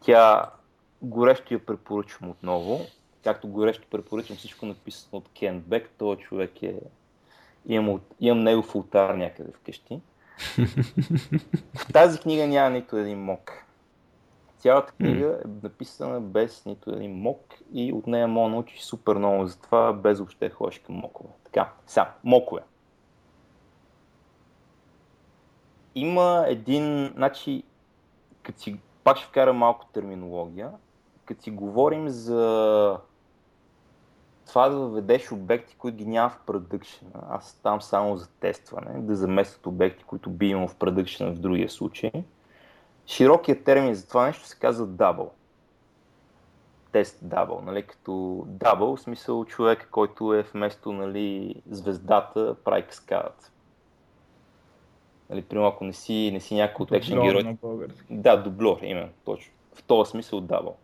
[0.00, 0.50] Тя
[1.02, 2.80] горещо я препоръчвам отново.
[3.24, 6.80] Както горещо препоръчвам всичко написано от Кент Бек, този човек е...
[7.66, 10.00] Имам, имам негов ултар някъде вкъщи.
[11.74, 13.52] В тази книга няма нито един мок.
[14.58, 19.14] Цялата книга е написана без нито един мок и от нея мога да научиш супер
[19.14, 21.28] много за това, без въобще ходиш към мокове.
[21.44, 22.60] Така, сега, мокове.
[25.94, 27.62] Има един, значи,
[28.42, 30.70] като си, пак ще вкара малко терминология,
[31.24, 32.98] като си говорим за
[34.46, 39.16] това да въведеш обекти, които ги няма в продъкшена, аз там само за тестване, да
[39.16, 42.10] заместят обекти, които би имал в продъкшена в другия случай–
[43.06, 45.28] Широкият термин за това нещо се казва double.
[46.92, 48.10] Тест double, нали, като
[48.48, 53.50] double, в смисъл човек, който е вместо нали, звездата, прави каскадата.
[55.30, 57.56] Нали, примерно, ако не си, не си някой от екшен герой.
[58.10, 59.52] Да, дублор, именно, точно.
[59.74, 60.74] В този смисъл double.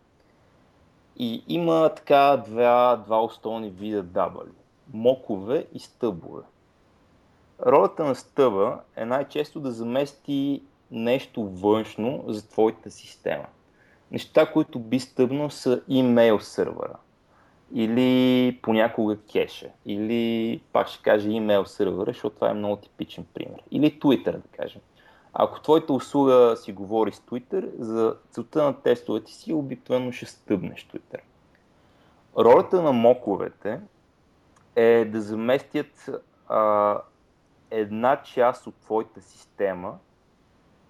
[1.23, 4.51] И има така два, два основни вида дабли.
[4.93, 6.43] Мокове и стъбове.
[7.65, 10.61] Ролята на стъба е най-често да замести
[10.91, 13.45] нещо външно за твоята система.
[14.11, 16.97] Неща, които би стъбнал са имейл сървъра
[17.73, 23.63] или понякога кеша, или пак ще кажа имейл сървъра, защото това е много типичен пример.
[23.71, 24.81] Или Twitter, да кажем.
[25.33, 30.87] Ако твоята услуга си говори с Twitter, за целта на тестовете си обикновено ще стъбнеш
[30.87, 31.19] Twitter.
[32.37, 33.79] Ролята на моковете
[34.75, 36.09] е да заместят
[36.47, 36.97] а,
[37.71, 39.97] една част от твоята система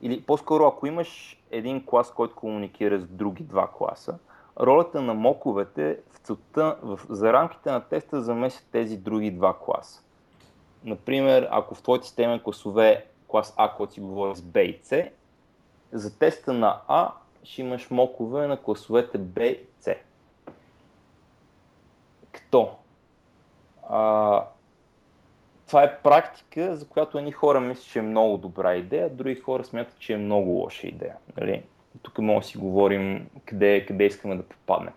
[0.01, 4.17] или по-скоро ако имаш един клас, който комуникира с други два класа,
[4.59, 10.01] ролята на моковете в целта, в, за рамките на теста замесят тези други два класа.
[10.83, 14.79] Например, ако в твоята система е класове клас А, който си говори с Б и
[14.83, 15.03] С,
[15.91, 17.11] за теста на А
[17.43, 19.95] ще имаш мокове на класовете Б и С.
[22.31, 22.69] Като
[23.89, 24.43] а,
[25.67, 29.63] това е практика, за която едни хора мислят, че е много добра идея, други хора
[29.63, 31.15] смятат, че е много лоша идея.
[31.37, 31.63] Нали?
[32.01, 34.93] Тук може да си говорим къде, къде искаме да попаднем.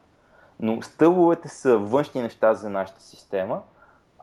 [0.61, 3.63] Но стълбовете са външни неща за нашата система,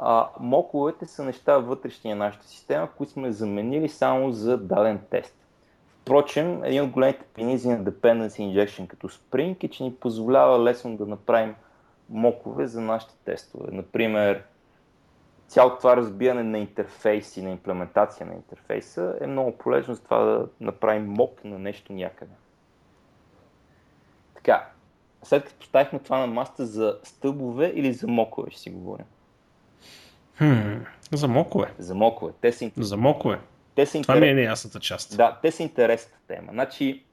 [0.04, 5.36] а моковете са неща вътрешни на нашата система, които сме заменили само за даден тест.
[6.02, 10.98] Впрочем, един от големите пенизи на Dependency Injection като Spring е, че ни позволява лесно
[10.98, 11.56] да направим
[12.10, 13.68] мокове за нашите тестове.
[13.72, 14.44] Например,
[15.48, 20.18] цялото това разбиране на интерфейс и на имплементация на интерфейса е много полезно за това
[20.24, 22.34] да направим мок на нещо някъде.
[24.36, 24.68] Така,
[25.24, 29.06] след като поставихме това на маста за стълбове или за мокове, ще си говорим.
[30.42, 31.68] Хм, за мокове.
[31.80, 32.34] За мокове.
[32.42, 33.40] Те са, за мокове.
[33.76, 34.16] Те са интерес...
[34.16, 35.18] Това ми е неясната част.
[35.18, 36.48] Да, те са интересната тема.
[36.52, 37.04] Значи,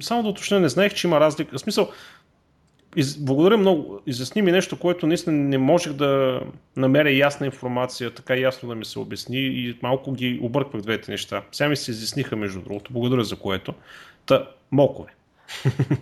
[0.00, 1.58] само да уточня, не знаех, че има разлика.
[1.58, 1.88] В смисъл,
[2.96, 4.00] из, благодаря много.
[4.06, 6.40] Изясни ми нещо, което наистина не можех да
[6.76, 11.42] намеря ясна информация, така ясно да ми се обясни и малко ги обърквах двете неща.
[11.52, 12.92] Сега ми се изясниха между другото.
[12.92, 13.74] Благодаря за което.
[14.26, 15.10] Та, мокове.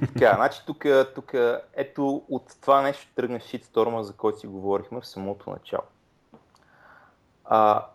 [0.01, 0.85] Така, значи тук,
[1.15, 1.35] тук
[1.75, 5.83] ето от това нещо тръгна шитсторма, за който си говорихме в самото начало.
[7.45, 7.87] А,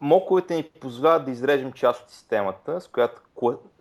[0.00, 3.22] моковете ни позволяват да изрежем част от системата, с която...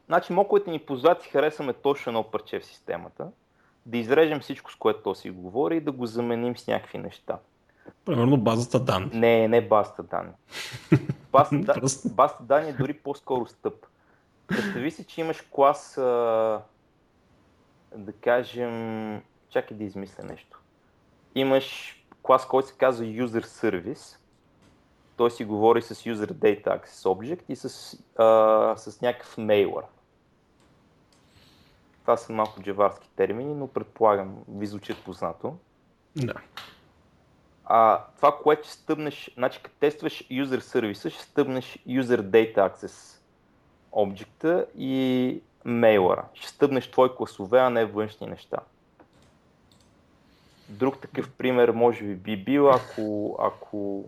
[0.08, 3.28] Значи моковете ни позволяват да си харесаме точно едно парче в системата,
[3.86, 7.38] да изрежем всичко, с което то си говори и да го заменим с някакви неща.
[8.06, 9.10] Примерно базата данни.
[9.14, 10.34] Не, не базата данни.
[11.32, 11.74] Базата,
[12.10, 13.86] базата данни е дори по-скоро стъп.
[14.50, 16.62] Представи си, че имаш клас, а,
[17.96, 20.60] да кажем, чакай да измисля нещо.
[21.36, 24.18] Имаш клас, който се казва User Service.
[25.18, 29.84] Той си говори с User Data Access Object и с, а, с някакъв мейлър.
[32.02, 35.58] Това са малко джаварски термини, но предполагам, ви звучат познато.
[36.16, 36.34] Да.
[37.66, 43.19] А, това, което ще стъпнеш, значи като тестваш user сервиса, ще стъпнеш user data access
[43.92, 46.24] обекта и мейлъра.
[46.34, 48.58] Ще стъпнеш твои класове, а не външни неща.
[50.70, 53.38] Друг такъв пример може би би бил, ако...
[53.40, 54.06] ако...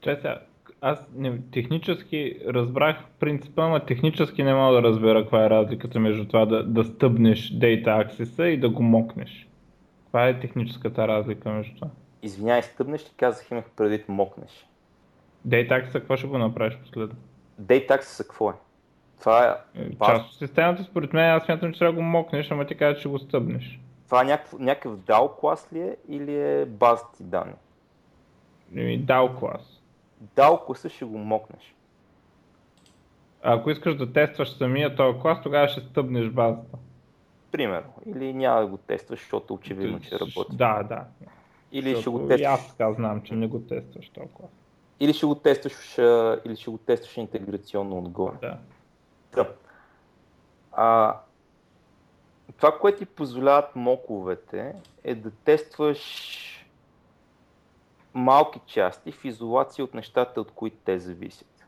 [0.00, 0.40] Чай сега,
[0.80, 6.26] аз не, технически разбрах принципа, но технически не мога да разбера каква е разликата между
[6.26, 9.48] това да, да стъбнеш Data Access и да го мокнеш.
[10.04, 11.88] Каква е техническата разлика между това?
[12.22, 14.66] Извинявай, стъпнеш, ти казах, имах предвид мокнеш.
[15.48, 17.16] Date какво ще го направиш последно?
[17.60, 18.54] Date са какво е?
[19.20, 19.80] Това е...
[19.82, 22.74] е част от системата, според мен, аз смятам, че трябва да го мокнеш, ама ти
[22.74, 23.80] кажа, че го стъбнеш.
[24.06, 27.52] Това е някакъв, някакъв DAO клас ли е или е база ти данни?
[28.76, 29.82] Еми, DAO клас.
[30.36, 31.74] DAO класа ще го мокнеш.
[33.42, 36.78] А ако искаш да тестваш самия този клас, тогава ще стъбнеш базата.
[37.52, 37.92] Примерно.
[38.06, 40.56] Или няма да го тестваш, защото очевидно, че работи.
[40.56, 41.04] Да, да.
[41.72, 42.48] Или ще го тестваш.
[42.48, 44.50] аз така знам, че не го тестваш този клас.
[45.02, 45.98] Или ще го тестваш,
[46.44, 48.34] или ще го тестваш интеграционно отгоре.
[48.40, 48.58] Да.
[49.34, 49.54] да.
[50.72, 51.16] А,
[52.56, 54.74] това, което ти позволяват моковете,
[55.04, 56.02] е да тестваш
[58.14, 61.66] малки части в изолация от нещата, от които те зависят.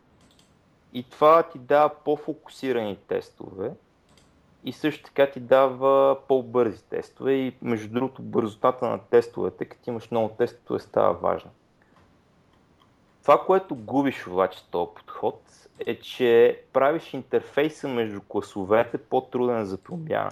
[0.93, 3.73] И това ти дава по-фокусирани тестове
[4.65, 10.11] и също така ти дава по-бързи тестове и между другото бързотата на тестовете, като имаш
[10.11, 11.51] много тестове, става важна.
[13.25, 15.41] Това, което губиш обаче този подход,
[15.87, 20.31] е, че правиш интерфейса между класовете по-труден за промяна.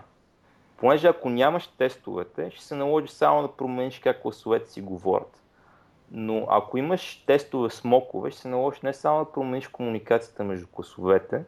[0.76, 5.40] Понеже ако нямаш тестовете, ще се наложи само да промениш как класовете си говорят.
[6.11, 10.66] Но ако имаш тестове с мокове, ще се наложи не само да промениш комуникацията между
[10.66, 11.45] класовете,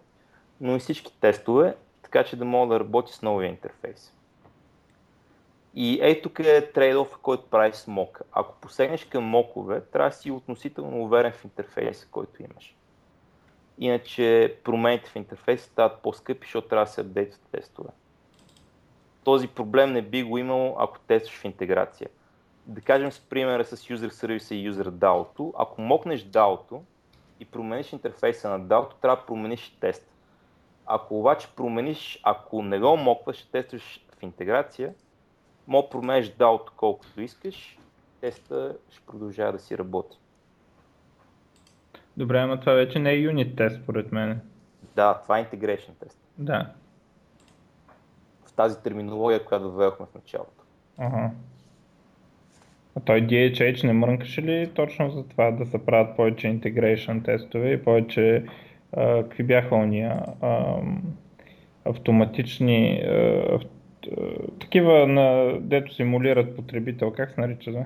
[0.60, 4.14] но и всички тестове, така че да мога да работи с новия интерфейс.
[5.76, 8.20] И ей тук е трейд който прави с мок.
[8.32, 12.76] Ако посегнеш към мокове, трябва да си относително уверен в интерфейса, който имаш.
[13.78, 17.90] Иначе промените в интерфейса стават по-скъпи, защото трябва да се апдейтват тестове.
[19.24, 22.08] Този проблем не би го имал, ако тестваш в интеграция
[22.66, 26.80] да кажем с примера с User Service и User DAO, ако мокнеш DAO
[27.40, 30.06] и промениш интерфейса на DAO, трябва да промениш тест.
[30.86, 34.94] Ако обаче промениш, ако не го мокваш, тестваш в интеграция,
[35.66, 37.78] мога да промениш DAO колкото искаш,
[38.20, 40.18] теста ще продължава да си работи.
[42.16, 44.40] Добре, ама това вече не е юнит тест, според мен.
[44.96, 46.18] Да, това е integration тест.
[46.38, 46.70] Да.
[48.46, 50.64] В тази терминология, която въведохме в началото.
[50.98, 51.30] Ага.
[52.96, 57.72] А той DHH не мрънкаше ли точно за това да се правят повече integration тестове
[57.72, 58.44] и повече
[58.92, 60.76] а, какви бяха уния а,
[61.84, 63.58] автоматични а,
[64.60, 67.84] такива на дето симулират потребител, как се нарича да?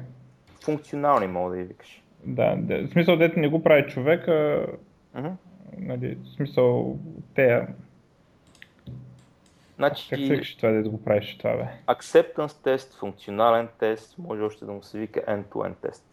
[0.64, 2.02] Функционални мога да викаш.
[2.24, 4.66] Да, да, в смисъл дето не го прави човек, а,
[5.16, 5.32] uh-huh.
[5.78, 6.98] нали, в смисъл
[7.34, 7.66] те
[9.78, 11.94] Значи, как се това да го правиш това, бе?
[11.94, 16.04] Acceptance тест, функционален тест, може още да му се вика end-to-end тест.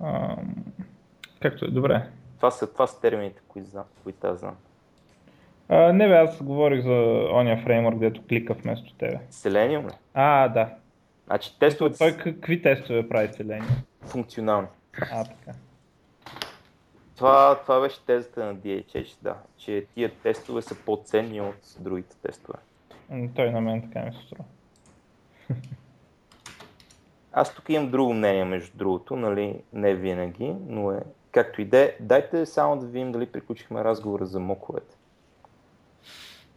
[0.00, 0.36] А,
[1.42, 2.08] както е, добре.
[2.36, 4.56] Това са, това са термините, които, знам, които аз знам.
[5.68, 9.18] А, не бе, аз говорих за ония фреймворк, където клика вместо тебе.
[9.30, 9.94] Selenium ли?
[10.14, 10.68] А, да.
[11.26, 11.96] Значи тестове...
[11.98, 13.74] Той какви тестове прави Selenium?
[14.02, 14.68] Функционални.
[15.12, 15.58] А, така.
[17.16, 22.58] Това, това беше тезата на DHH, да, че тия тестове са по-ценни от другите тестове.
[23.34, 24.44] Той на мен така ми се струва.
[27.32, 31.00] Аз тук имам друго мнение, между другото, нали, не винаги, но е
[31.32, 31.96] както и де.
[32.00, 34.96] Дайте само да видим дали приключихме разговора за моковете.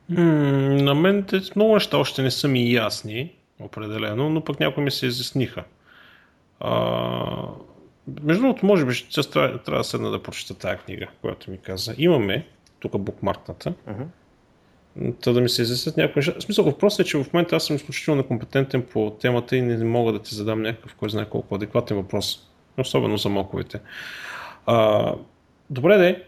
[0.10, 0.24] М-
[0.84, 5.06] на мен много неща още не са ми ясни, определено, но пък някои ми се
[5.06, 5.64] изясниха.
[6.60, 6.72] А,
[8.24, 11.58] между другото, може би ще трябва, трябва да седна да прочета тази книга, която ми
[11.58, 11.96] каза.
[11.98, 12.48] Имаме
[12.80, 13.74] тук букмаркната.
[13.90, 14.06] Uh-huh.
[15.24, 16.34] Та да ми се изяснят някои неща.
[16.40, 19.86] В смисъл, въпросът е, че в момента аз съм изключително некомпетентен по темата и не
[19.86, 22.50] мога да ти задам някакъв, кой знае колко адекватен въпрос.
[22.78, 23.80] Особено за моковете.
[24.66, 25.14] А,
[25.70, 26.24] добре де,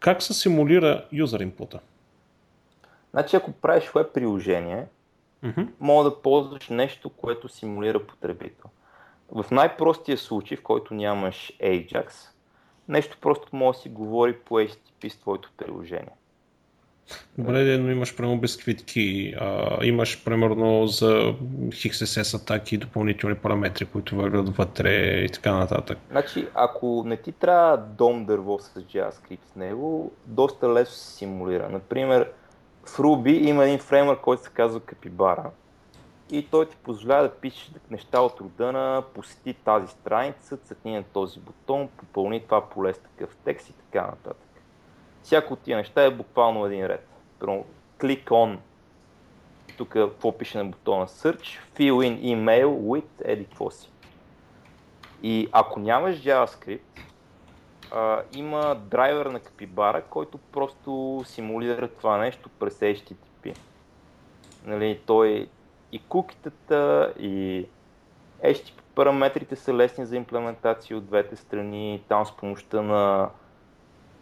[0.00, 1.78] как се симулира юзер инпута?
[3.12, 4.86] Значи, ако правиш веб приложение,
[5.44, 5.68] uh-huh.
[5.80, 8.70] мога да ползваш нещо, което симулира потребител.
[9.30, 12.12] В най-простия случай, в който нямаш Ajax,
[12.88, 16.12] нещо просто може да си говори по HTTP с твоето приложение.
[17.38, 21.34] Добре, но имаш прямо безквитки, а, имаш примерно за
[21.68, 25.98] XSS атаки допълнителни параметри, които вървят вътре и така нататък.
[26.10, 31.68] Значи, ако не ти трябва дом дърво с JavaScript с него, доста лесно се симулира.
[31.68, 32.28] Например,
[32.84, 35.50] в Ruby има един фреймър, който се казва Capybara
[36.32, 41.02] и той ти позволява да пишеш неща от рода на посети тази страница, цъкни на
[41.02, 44.48] този бутон, попълни това поле с такъв текст и така нататък.
[45.22, 47.08] Всяко от тия неща е буквално един ред.
[47.38, 47.66] Първо,
[47.98, 48.58] click on,
[49.76, 53.90] тук какво пише на бутона Search, fill in email with, еди си.
[55.22, 56.80] И ако нямаш JavaScript,
[57.90, 63.56] а, има драйвер на Capybara, който просто симулира това нещо през HTTP.
[64.64, 65.48] Нали, той
[65.92, 67.66] и кукитата, и
[68.44, 73.30] HTTP параметрите са лесни за имплементация от двете страни, там с помощта на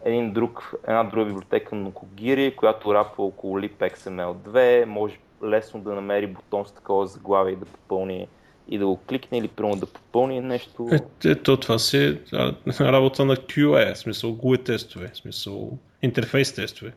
[0.04, 6.26] един друг, една друга библиотека на Nokogiri, която рапва около libxml2, може лесно да намери
[6.26, 8.28] бутон с такова заглавие и да попълни
[8.70, 10.88] и да го кликне или прямо да попълни нещо.
[11.24, 12.18] Ето това си
[12.80, 16.92] работа на QA, в смисъл GUI тестове, в смисъл интерфейс тестове.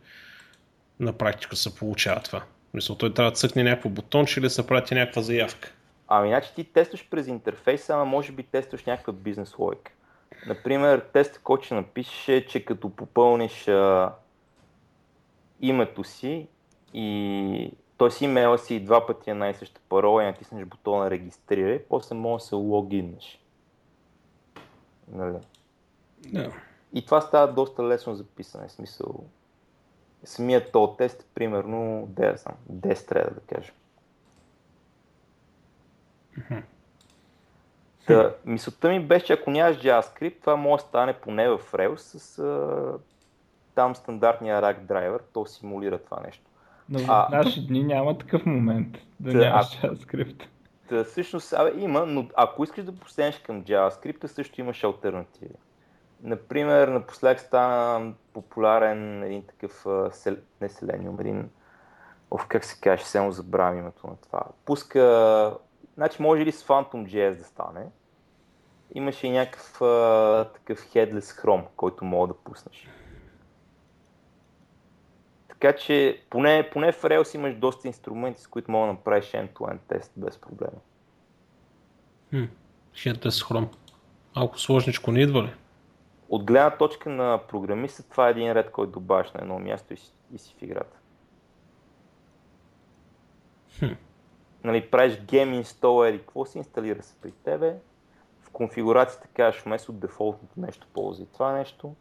[0.99, 2.39] На практика се получава това.
[2.39, 5.73] В смисъл той трябва да цъкне някакво бутонче или да се прати някаква заявка.
[6.07, 9.91] Ами, значи ти тестваш през интерфейса, ама може би тестваш някаква бизнес логика.
[10.47, 14.11] Например, тест, който ще напишеш е, че като попълниш а,
[15.61, 16.47] името си
[16.93, 18.23] и т.е.
[18.23, 22.55] имейла си два пъти е най-съща парола и натиснеш бутона регистрирай, после може да се
[22.55, 23.39] логиннеш.
[25.07, 25.37] Нали?
[26.21, 26.53] Yeah.
[26.93, 28.67] И това става доста лесно за писане.
[28.67, 29.25] В смисъл,
[30.23, 33.75] самият то тест, примерно, 10, съм, 10 трябва да кажем.
[36.37, 36.63] Mm-hmm.
[38.07, 41.97] Та, мисълта ми беше, че ако нямаш JavaScript, това може да стане поне в Rails
[41.97, 42.99] с а,
[43.75, 46.43] там стандартния Rack драйвер, то симулира това нещо.
[46.89, 50.43] Но в а, наши дни няма такъв момент да тъ, нямаш а, JavaScript.
[50.89, 55.55] Та, всъщност абе, има, но ако искаш да посенеш към JavaScript, също имаш альтернативи.
[56.23, 59.85] Например, напоследък стана популярен един такъв,
[60.61, 61.49] не Selenium, един,
[62.31, 64.41] of, как се каже, само забравям името на това.
[64.65, 65.57] Пуска,
[65.95, 67.85] значи може ли с PhantomJS да стане?
[68.95, 69.71] Имаше и някакъв
[70.53, 72.87] такъв headless Chrome, който мога да пуснеш.
[75.63, 79.79] Така че поне, поне в Rails имаш доста инструменти, с които мога да направиш end-to-end
[79.87, 80.79] тест без проблема.
[82.93, 83.67] Headless Chrome.
[84.35, 85.53] Малко сложничко не идва ли?
[86.29, 89.97] От гледна точка на програмиста, това е един ред, който добавяш на едно място и
[89.97, 90.97] си, и си в играта.
[93.79, 93.93] Хм.
[94.63, 97.75] Нали, правиш game installer и какво си инсталира се при тебе.
[98.41, 101.95] В конфигурацията кажеш вместо дефолтното нещо ползвай това нещо.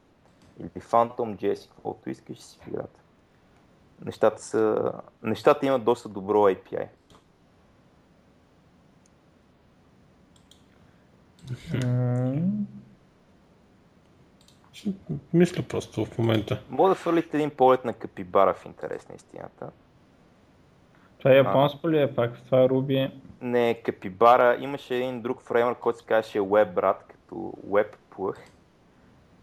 [0.61, 3.02] Или Phantom, JS, каквото искаш си в играта.
[4.05, 4.93] Нещата, са,
[5.23, 6.89] нещата имат доста добро API.
[15.33, 16.63] Мисля просто в момента.
[16.71, 19.71] Мога да фърлите един поглед на капибара в интерес на истината.
[21.19, 22.43] Това е японско ли е пак?
[22.45, 23.11] Това е Ruby.
[23.41, 24.57] Не, капибара.
[24.61, 27.35] Имаше един друг фреймър, който се казваше WebRat, като
[27.69, 28.37] WebPlug.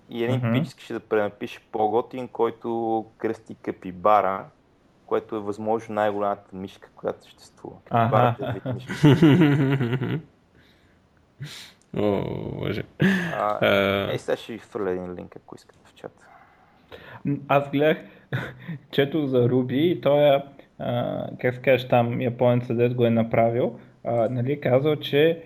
[0.09, 0.53] И един mm-hmm.
[0.53, 4.45] пич искаше да пренапише по-готин, който кръсти капибара,
[5.05, 7.75] което е възможно най-голямата мишка, която съществува.
[7.85, 10.19] Капибарата е вид мишка.
[11.97, 12.83] О, боже.
[14.11, 16.25] Е, сега ще ви фърля един линк, ако искате в чата.
[17.47, 17.97] Аз гледах,
[18.91, 20.43] четох за Ruby и той е,
[21.41, 25.43] как се каже там, японецът, дед го е направил, а, нали, казал, че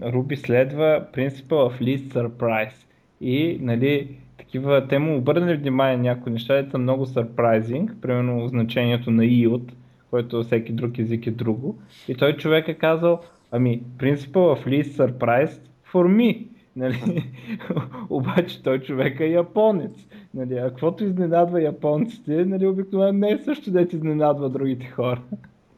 [0.00, 2.86] Ruby следва принципа в least surprise.
[3.20, 9.22] И, нали, такива, те му обърнали внимание някои неща, са много surprising, примерно значението на
[9.22, 9.72] yield,
[10.10, 11.78] което всеки друг език е друго.
[12.08, 13.20] И той човек е казал,
[13.52, 15.60] ами, принципа в least surprise
[15.92, 16.46] for me.
[16.76, 17.32] Нали?
[18.10, 20.06] Обаче той човек е японец.
[20.34, 20.54] Нали?
[20.54, 25.20] А каквото изненадва японците, нали, обикновено не е също да изненадва другите хора.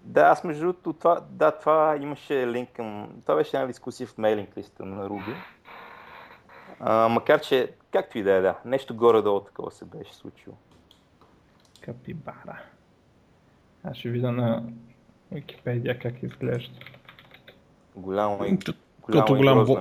[0.05, 3.09] Да, аз между другото, това, да, това имаше линк към...
[3.23, 5.35] Това беше една дискусия в мейлинг листа на Ruby.
[6.85, 10.57] А, макар, че, както и да е, да, нещо горе-долу такова се беше случило.
[11.81, 12.63] Капибара.
[13.85, 14.63] Аз ще видя на
[15.33, 16.79] Википедия как изглежда.
[17.97, 18.73] Голямо и, Като-
[19.03, 19.81] голямо като голям, бо...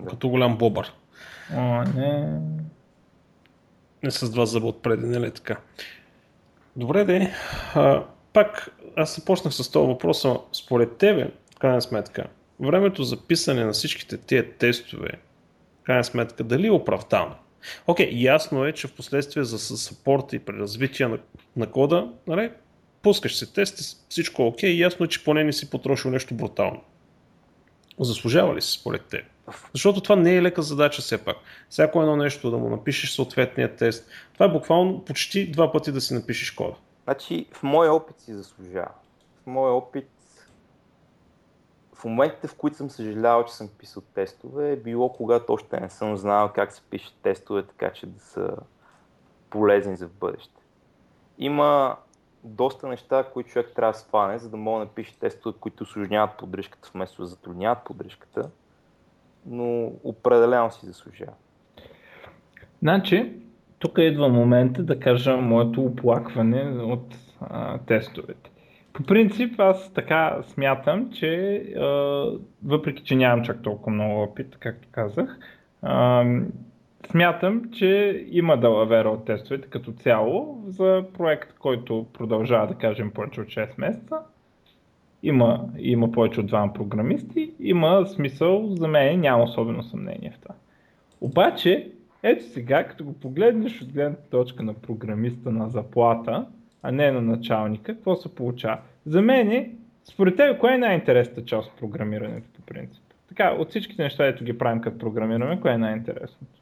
[0.00, 0.08] Да.
[0.08, 0.92] като голям бобър.
[1.54, 2.40] О, не.
[4.02, 5.56] Не с два зъба отпред, нали така.
[6.76, 7.32] Добре, де.
[7.74, 10.26] А, пак аз започнах с този въпрос.
[10.52, 12.26] Според тебе, в крайна сметка,
[12.60, 15.10] времето за писане на всичките тия тестове,
[15.86, 17.34] крайна сметка, дали е оправдано?
[17.86, 21.18] Окей, ясно е, че в последствие за съпорта и при развитие на,
[21.56, 22.50] на кода, нали,
[23.02, 26.82] пускаш се тест, всичко е окей, ясно е, че поне не си потрошил нещо брутално.
[28.00, 29.24] Заслужава ли се според теб?
[29.72, 31.36] Защото това не е лека задача все пак.
[31.68, 34.08] Всяко едно нещо да му напишеш съответния тест.
[34.34, 36.76] Това е буквално почти два пъти да си напишеш кода.
[37.04, 38.90] Значи, в моя опит си заслужава.
[39.42, 40.08] В моя опит,
[41.96, 45.90] в моментите, в които съм съжалявал, че съм писал тестове, е било когато още не
[45.90, 48.56] съм знал как се пише тестове, така че да са
[49.50, 50.62] полезни за в бъдеще.
[51.38, 51.96] Има
[52.44, 56.38] доста неща, които човек трябва да сване, за да мога да напише тестове, които осложняват
[56.38, 58.50] поддръжката вместо да затрудняват поддръжката,
[59.46, 61.32] но определено си заслужава.
[62.82, 63.32] Значи,
[63.78, 68.50] тук идва момента да кажа моето оплакване от а, тестовете.
[68.96, 71.62] По принцип аз така смятам, че
[72.64, 75.38] въпреки, че нямам чак толкова много опит, както казах,
[77.10, 83.40] смятам, че има далавера от тестовете като цяло за проект, който продължава да кажем повече
[83.40, 84.16] от 6 месеца.
[85.22, 90.54] Има, има повече от двама програмисти, има смисъл, за мен няма особено съмнение в това.
[91.20, 91.90] Обаче,
[92.22, 96.46] ето сега, като го погледнеш от гледната точка на програмиста на заплата,
[96.86, 98.78] а не на началника, какво се получава?
[99.06, 103.02] За мен, според теб, кое е най-интересната част от програмирането по принцип?
[103.28, 106.60] Така, от всичките неща, ето ги правим като програмираме, кое е най-интересното?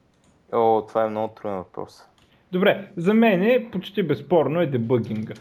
[0.53, 2.03] О, това е много труден въпрос.
[2.53, 5.35] Добре, за мен е почти безспорно е дебъгинга.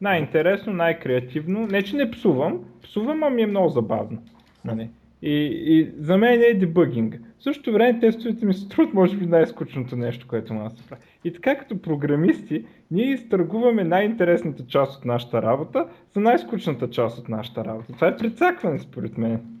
[0.00, 1.66] Най-интересно, най-креативно.
[1.66, 4.22] Не, че не псувам, псувам, а ми е много забавно.
[4.64, 4.90] Нали?
[5.22, 5.34] И,
[5.66, 7.20] и за мен е дебъгинг.
[7.38, 10.88] В същото време тестовете ми се струват, може би, най-скучното нещо, което може да се
[10.88, 11.02] прави.
[11.24, 17.28] И така като програмисти, ние изтъргуваме най-интересната част от нашата работа за най-скучната част от
[17.28, 17.92] нашата работа.
[17.92, 19.58] Това е прецакване, според мен.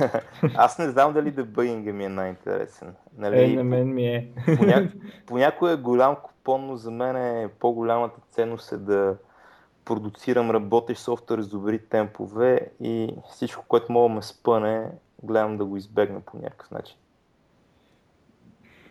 [0.54, 2.94] Аз не знам дали дебъгинга ми е най-интересен.
[3.18, 4.28] Нали, е, на мен ми е.
[4.56, 4.88] Поня...
[5.26, 9.16] Понякога е голям купон, но за мен е по-голямата ценност е да
[9.84, 14.86] продуцирам работещ софтуер с добри темпове и всичко, което мога да ме спъне,
[15.24, 16.96] гледам да го избегна по някакъв начин.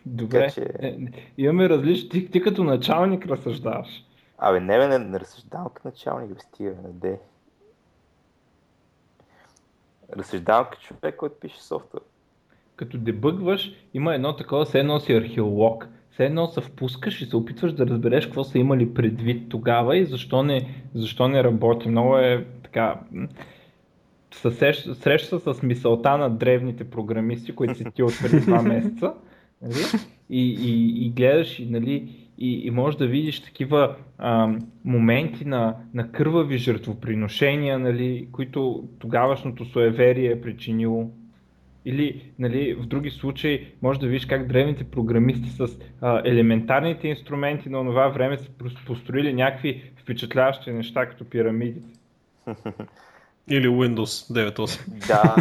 [0.06, 0.88] Добре, така, че...
[0.88, 0.98] е,
[1.38, 4.06] имаме различни, ти, ти като началник разсъждаваш.
[4.38, 7.20] Абе, не, бе, не, не разсъждавам като началник, бе, стига, не де.
[10.18, 12.04] Разсъждавам като човек, който пише софтуер.
[12.76, 15.88] Като дебъгваш, има едно такова, все едно си археолог.
[16.12, 20.06] Все едно се впускаш и се опитваш да разбереш какво са имали предвид тогава и
[20.06, 21.90] защо не, защо не работи.
[21.90, 23.00] Много е така
[24.34, 29.14] среща с мисълта на древните програмисти, които си ти от преди два месеца.
[29.62, 29.76] Нали?
[30.30, 34.56] И, и, и гледаш и, нали, и, и можеш да видиш такива а,
[34.86, 41.10] моменти на, на кървави жертвоприношения, нали, които тогавашното суеверие е причинило.
[41.86, 45.68] Или нали, в други случаи може да видиш как древните програмисти с
[46.02, 48.50] а, елементарните инструменти на това време са
[48.86, 51.88] построили някакви впечатляващи неща, като пирамидите.
[53.48, 55.08] Или Windows 9.8.
[55.08, 55.36] Да,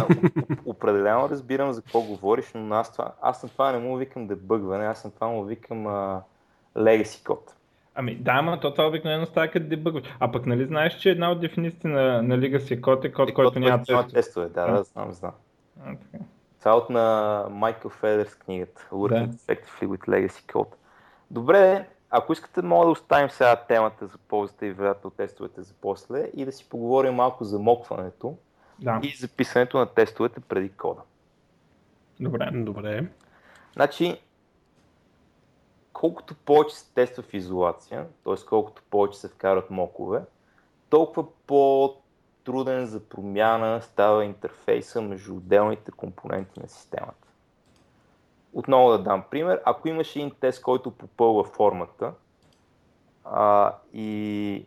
[0.65, 4.85] определено разбирам за какво говориш, но аз, това, аз на това не му викам дебъгване,
[4.85, 6.21] аз на това му викам а,
[6.77, 7.53] legacy код.
[7.95, 10.03] Ами да, ама то това обикновено става като дебъгваш.
[10.19, 13.33] А пък нали знаеш, че една от дефинициите на, на legacy код е код, е,
[13.33, 14.07] който няма тестове.
[14.13, 14.49] тестове.
[14.49, 15.31] Да, да, знам, знам.
[15.85, 16.23] А, така.
[16.59, 19.35] Това е от на Майкъл Федерс книгата Working да.
[19.35, 20.73] Effectively with Legacy Code.
[21.31, 25.73] Добре, ако искате, мога да оставим сега темата за ползата и вредата от тестовете за
[25.81, 28.37] после и да си поговорим малко за мокването
[28.79, 28.99] да.
[29.03, 31.01] и записането на тестовете преди кода.
[32.19, 33.07] Добре, добре.
[33.73, 34.21] Значи,
[35.93, 38.45] колкото повече се тества в изолация, т.е.
[38.49, 40.21] колкото повече се вкарат мокове,
[40.89, 47.22] толкова по-труден за промяна става интерфейса между отделните компоненти на системата.
[48.53, 49.61] Отново да дам пример.
[49.65, 52.13] Ако имаш един тест, който попълва формата
[53.25, 54.65] а, и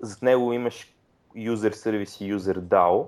[0.00, 0.94] за него имаш
[1.36, 3.06] user service и user DAO,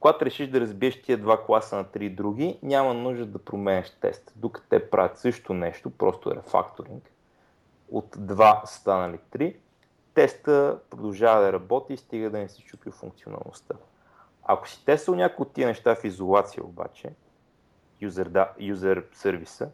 [0.00, 4.32] когато решиш да разбиеш тия два класа на три други, няма нужда да променеш тест.
[4.36, 7.12] Докато те правят също нещо, просто рефакторинг.
[7.90, 9.56] От два станали три,
[10.14, 13.74] теста продължава да работи и стига да не си чупи функционалността.
[14.42, 17.10] Ако си тествал някои от тия неща в изолация обаче,
[18.02, 19.68] юзер, да, юзер сервиса.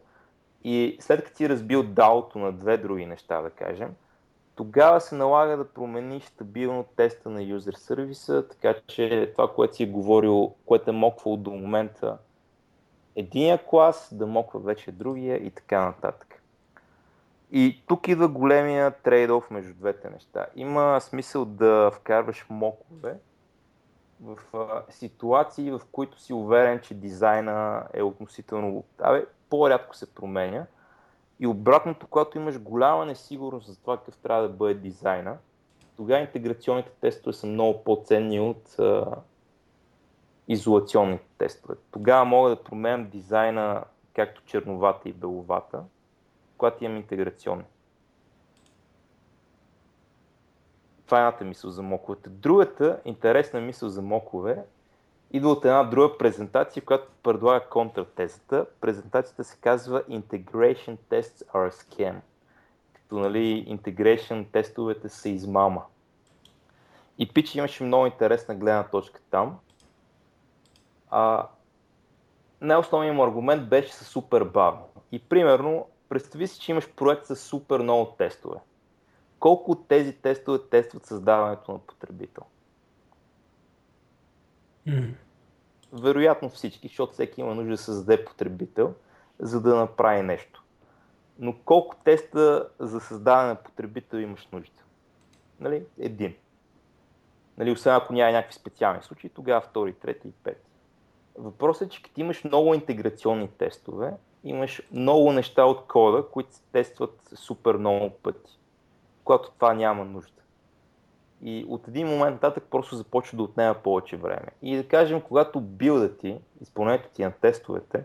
[0.63, 3.95] И след като ти разбил DAO-то на две други неща, да кажем,
[4.55, 9.83] тогава се налага да промениш стабилно теста на юзер сервиса, така че това, което си
[9.83, 12.17] е говорил, което е моквал до момента
[13.15, 16.43] единия клас, да моква вече другия и така нататък.
[17.51, 20.45] И тук идва големия трейд-оф между двете неща.
[20.55, 23.15] Има смисъл да вкарваш мокове,
[24.21, 28.83] в а, ситуации, в които си уверен, че дизайна е относително...
[28.99, 30.65] Абе, по-рядко се променя.
[31.39, 35.37] И обратното, когато имаш голяма несигурност за това какъв трябва да бъде дизайна,
[35.97, 39.05] тогава интеграционните тестове са много по-ценни от а,
[40.47, 41.75] изолационните тестове.
[41.91, 43.83] Тогава мога да променям дизайна
[44.15, 45.83] както черновата и беловата,
[46.57, 47.63] когато имам интеграционни.
[51.09, 52.29] Това е едната мисъл за моковете.
[52.29, 54.63] Другата интересна мисъл за мокове
[55.31, 58.65] идва от една друга презентация, която предлага контратезата.
[58.81, 62.15] Презентацията се казва Integration Tests are Scam.
[62.93, 65.83] Като нали, integration тестовете са измама.
[67.17, 69.59] И Пич имаше много интересна гледна точка там.
[71.09, 71.47] А,
[72.61, 74.83] най-основният му аргумент беше са супер бавно.
[75.11, 78.59] И примерно, представи си, че имаш проект с супер много тестове
[79.39, 82.43] колко от тези тестове тестват създаването на потребител?
[84.85, 85.07] М.
[85.93, 88.93] Вероятно всички, защото всеки има нужда да създаде потребител,
[89.39, 90.63] за да направи нещо.
[91.39, 94.81] Но колко теста за създаване на потребител имаш нужда?
[95.59, 95.85] Нали?
[95.99, 96.35] Един.
[97.57, 100.69] Нали, освен ако няма някакви специални случаи, тогава втори, трети и пети.
[101.37, 104.13] Въпросът е, че като имаш много интеграционни тестове,
[104.43, 108.58] имаш много неща от кода, които се тестват супер много пъти,
[109.29, 110.41] когато това няма нужда.
[111.41, 114.47] И от един момент нататък просто започва да отнема повече време.
[114.61, 118.03] И да кажем, когато билда ти, изпълнението ти на тестовете,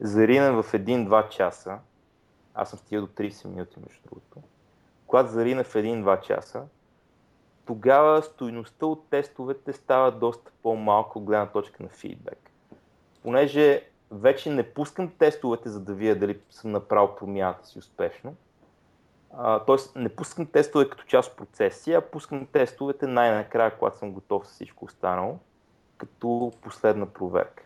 [0.00, 1.78] зарине в 1-2 часа,
[2.54, 4.38] аз съм стигал до 30 минути между другото,
[5.06, 6.62] когато зарине в 1-2 часа,
[7.66, 12.50] тогава стойността от тестовете става доста по-малко от гледна точка на фидбек.
[13.22, 18.34] Понеже вече не пускам тестовете, за да видя дали съм направил промяната си успешно.
[19.66, 24.46] Тоест не пускам тестове като част от процеси, а пускам тестовете най-накрая, когато съм готов
[24.46, 25.38] с всичко останало,
[25.96, 27.62] като последна проверка.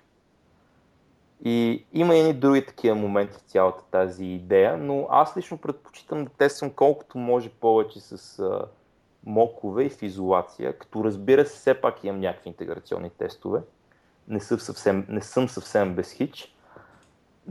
[1.44, 6.30] И има и други такива моменти в цялата тази идея, но аз лично предпочитам да
[6.30, 8.64] тествам колкото може повече с а,
[9.24, 13.60] мокове и в изолация, като разбира се, все пак имам някакви интеграционни тестове.
[14.28, 16.54] Не съм съвсем, не съм съвсем без хич,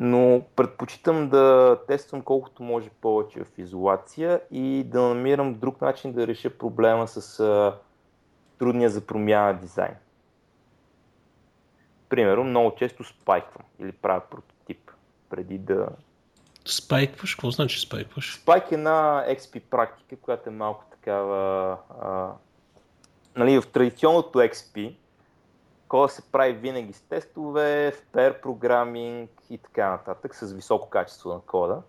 [0.02, 6.28] но предпочитам да тествам колкото може повече в изолация и да намирам друг начин да
[6.28, 7.78] реша проблема с а,
[8.60, 9.96] трудния за промяна дизайн.
[12.10, 14.92] Примерно, много често спайквам или правя прототип
[15.30, 15.88] преди да...
[16.66, 17.36] Спайкваш?
[17.36, 18.36] Какво значи спайкваш?
[18.42, 21.78] Спайк е една XP практика, която е малко такава...
[22.02, 22.32] А,
[23.36, 24.96] нали, в традиционното XP
[25.90, 31.34] кода се прави винаги с тестове, в pair програминг и така нататък, с високо качество
[31.34, 31.82] на кода.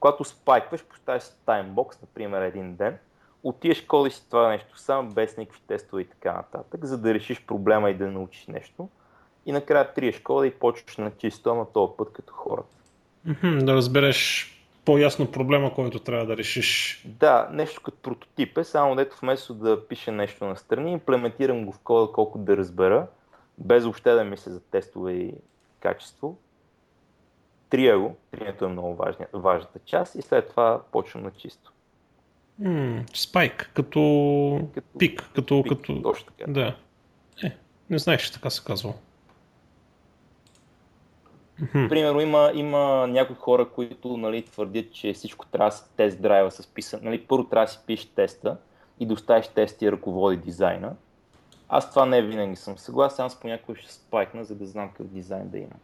[0.00, 2.98] Когато спайкваш, поставяш таймбокс, например един ден,
[3.42, 7.46] отиеш коди си това нещо сам, без никакви тестове и така нататък, за да решиш
[7.46, 8.88] проблема и да научиш нещо.
[9.46, 12.76] И накрая триеш кода и почваш на чисто, на този път като хората.
[13.42, 14.50] Да разбереш
[14.84, 17.02] по-ясно проблема, който трябва да решиш.
[17.06, 21.72] Да, нещо като прототип е, само дето вместо да пише нещо на страни, имплементирам го
[21.72, 23.06] в кода колко да разбера,
[23.58, 25.34] без въобще да мисля за тестове и
[25.80, 26.38] качество.
[27.70, 31.72] Трия го, трието е много важна, важната част и след това почвам на чисто.
[32.58, 36.02] М, Спайк, като, Като пик, като, пик, като...
[36.02, 36.52] точно така.
[36.52, 36.76] Да.
[37.44, 37.56] Е,
[37.90, 38.94] не знаеш, че така се казва.
[41.72, 46.50] Примерно има, има някои хора, които нали, твърдят, че всичко трябва да се тест драйва
[46.50, 47.00] с писан.
[47.02, 48.56] Нали, първо трябва да си пишеш теста
[49.00, 50.96] и да оставиш теста и ръководи дизайна.
[51.76, 55.48] Аз това не винаги съм съгласен, аз понякога ще спайкна, за да знам какъв дизайн
[55.48, 55.76] да има.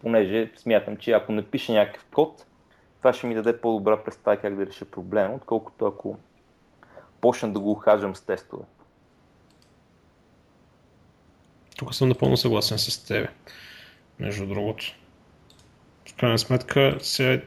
[0.00, 2.46] Понеже смятам, че ако не пиша някакъв код,
[2.98, 6.16] това ще ми даде по-добра представа как да реша проблема, отколкото ако
[7.20, 8.64] почна да го ухажвам с тестове.
[11.78, 13.28] Тук съм напълно съгласен с тебе.
[14.18, 14.84] Между другото.
[16.08, 17.42] В крайна сметка, сега...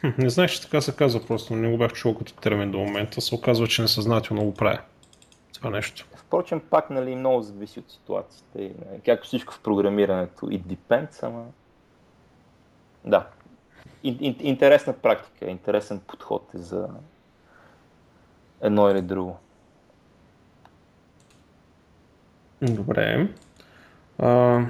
[0.00, 2.78] Хм, Не знаеш, че така се казва просто, не го бях чул като термин до
[2.78, 3.20] момента.
[3.20, 4.80] Се оказва, че несъзнателно го правя.
[5.66, 6.06] Това нещо.
[6.16, 8.62] Впрочем, пак нали, много зависи от ситуацията.
[8.62, 11.44] И, нали, както всичко в програмирането, it depends, ама...
[13.04, 13.26] Да.
[14.02, 16.88] Ин, ин, интересна практика, интересен подход е за
[18.60, 19.36] едно или друго.
[22.62, 23.28] Добре.
[24.18, 24.60] А,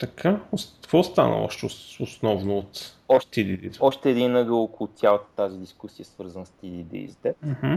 [0.00, 0.40] така,
[0.74, 3.76] какво остана още ос- основно от Още, TDD?
[3.80, 7.34] още един ъгъл около цялата тази дискусия, свързан с TDD и SDEP.
[7.42, 7.74] Мгм.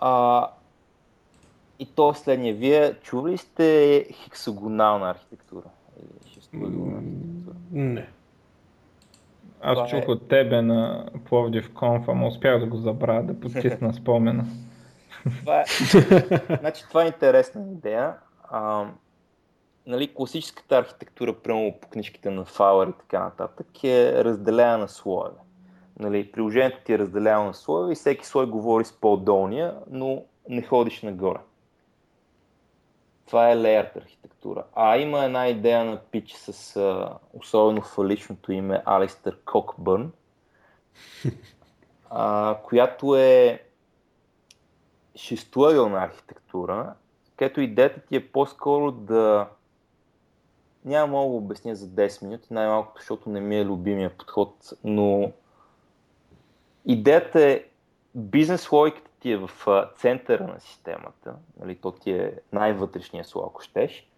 [0.00, 0.48] А,
[1.78, 2.54] и то следния.
[2.54, 5.64] Вие чували ли сте хексагонална архитектура?
[6.00, 7.56] Или шестоъгълна архитектура?
[7.72, 8.08] Не.
[9.60, 13.40] Аз Това чух е- от тебе на Пловдив Конф, ама успях да го забравя, да
[13.40, 14.44] подтисна спомена.
[15.40, 15.64] Това е,
[16.60, 18.14] значи, това е интересна идея.
[18.50, 18.86] А,
[19.86, 25.36] нали, класическата архитектура, прямо по книжките на Фауър и така нататък, е разделена на слоеве.
[25.98, 30.62] Нали, приложението ти е разделено на слоеве и всеки слой говори с по-долния, но не
[30.62, 31.38] ходиш нагоре.
[33.26, 34.64] Това е layered архитектура.
[34.74, 40.12] А има една идея на пич с а, особено фаличното име Алистър Кокбърн,
[42.10, 43.62] а, която е
[45.16, 46.94] шестоъгълна архитектура,
[47.36, 49.48] където идеята ти е по-скоро да...
[50.84, 55.32] Няма мога да обясня за 10 минути, най-малкото, защото не ми е любимия подход, но
[56.84, 57.64] идеята е
[58.14, 59.50] бизнес логиката ти е в
[59.96, 64.08] центъра на системата, нали, то ти е най-вътрешния слой, ако щеш,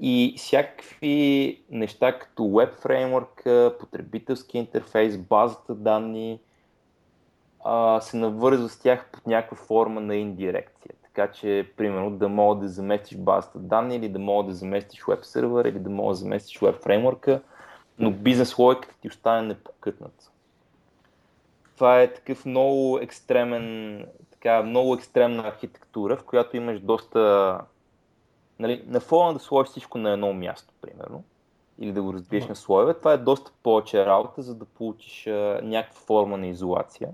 [0.00, 3.42] и всякакви неща като веб фреймворк,
[3.80, 6.40] потребителски интерфейс, базата данни,
[7.64, 10.92] а, се навързва с тях под някаква форма на индирекция.
[11.02, 15.24] Така че, примерно, да мога да заместиш базата данни или да мога да заместиш веб
[15.24, 17.42] сервер или да мога да заместиш веб фреймворка,
[17.98, 20.30] но бизнес логиката ти остане непокътната.
[21.74, 24.06] Това е такъв много екстремен,
[24.40, 27.60] така, много екстремна архитектура, в която имаш доста...
[28.58, 31.24] Нали, на фона да сложиш всичко на едно място, примерно,
[31.78, 35.60] или да го разбиеш на слоеве, това е доста повече работа, за да получиш а,
[35.62, 37.08] някаква форма на изолация.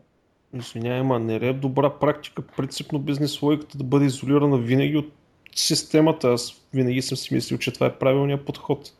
[0.55, 5.12] Извинявай, ма не е добра практика, принципно бизнес логиката да бъде изолирана винаги от
[5.55, 6.29] системата.
[6.29, 8.93] Аз винаги съм си мислил, че това е правилният подход.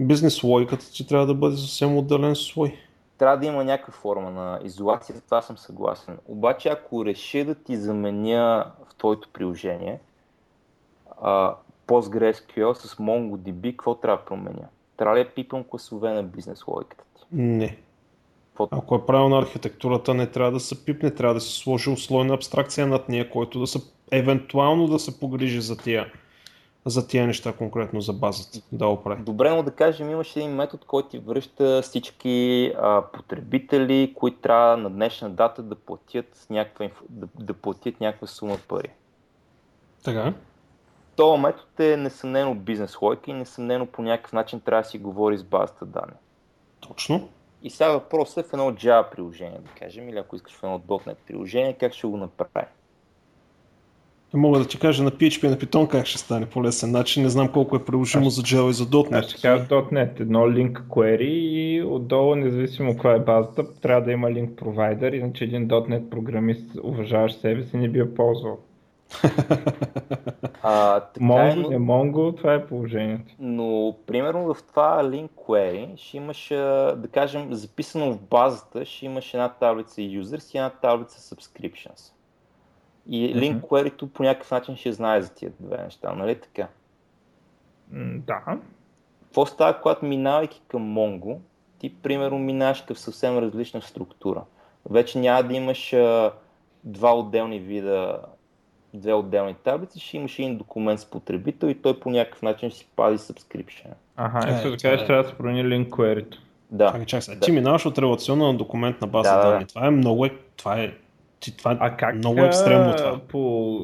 [0.00, 2.78] Бизнес логиката ти трябва да бъде съвсем отделен слой.
[3.22, 6.18] Трябва да има някаква форма на изолация, това съм съгласен.
[6.26, 10.00] Обаче ако реша да ти заменя в твоето приложение
[11.20, 11.54] а,
[11.86, 14.68] PostgreSQL с MongoDB, какво трябва да променя?
[14.96, 17.24] Трябва ли да пипам класове на бизнес логиката ти?
[17.32, 17.76] Не.
[18.70, 22.86] Ако е правилна архитектурата, не трябва да се пипне, трябва да се сложи услойна абстракция
[22.86, 23.78] над нея, който да се,
[24.10, 26.12] евентуално да се погрижи за тия,
[26.86, 29.22] за тия неща, конкретно за базата, да оправи.
[29.22, 34.76] Добре, но да кажем, имаш един метод, който ти връща всички а, потребители, които трябва
[34.76, 38.90] на днешна дата да платят някаква, да, да платят някаква сума пари.
[40.04, 40.34] Така.
[41.16, 45.38] Това метод е несъмнено бизнес лойка и несъмнено по някакъв начин трябва да си говори
[45.38, 46.16] с базата данни.
[46.80, 47.28] Точно.
[47.62, 50.78] И сега въпросът е в едно Java приложение, да кажем, или ако искаш в едно
[50.78, 52.66] .NET приложение, как ще го направи?
[54.34, 57.22] Мога да ти кажа на PHP и на Python как ще стане по лесен начин.
[57.22, 59.28] Не знам колко е приложимо за Java и за .NET.
[59.28, 64.28] Ще кажа .NET, едно link query и отдолу, независимо каква е базата, трябва да има
[64.28, 68.58] link provider, иначе един .NET програмист, уважаващ себе си, не би я ползвал.
[70.62, 73.34] А, така Mongo, е, но, не Mongo, това е положението.
[73.38, 76.48] но примерно в това link query ще имаш,
[76.96, 82.12] да кажем, записано в базата, ще имаш една таблица users и една таблица subscriptions.
[83.08, 86.68] И link query по някакъв начин ще знае за тия две неща, нали така?
[88.16, 88.42] Да.
[89.24, 91.38] Какво става, когато минавайки към Mongo,
[91.78, 94.42] ти примерно минаваш към съвсем различна структура.
[94.90, 96.32] Вече няма да имаш а,
[96.84, 98.18] два отделни вида,
[98.94, 102.78] две отделни таблици, ще имаш един документ с потребител и той по някакъв начин ще
[102.78, 103.86] си пази subscription.
[104.16, 105.06] Аха, Е, ето да кажеш, е.
[105.06, 106.36] трябва да се промени link query
[106.70, 106.86] Да.
[106.86, 107.40] Чакай, чакай да.
[107.40, 109.50] Ти минаваш от релационна на документ на база Да, да, да.
[109.52, 109.66] данни.
[109.66, 110.94] Това е много, е- това е,
[111.42, 113.20] ти, това е А как много екстремно а, това.
[113.28, 113.80] По...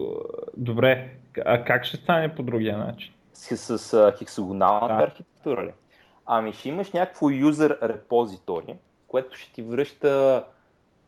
[0.57, 1.09] Добре,
[1.47, 3.13] а как ще стане по другия начин?
[3.39, 5.03] с, с а, хексагоналната Да.
[5.03, 5.73] архитектура ли?
[6.27, 8.75] Ами ще имаш някакво user repository,
[9.09, 10.45] което ще ти връща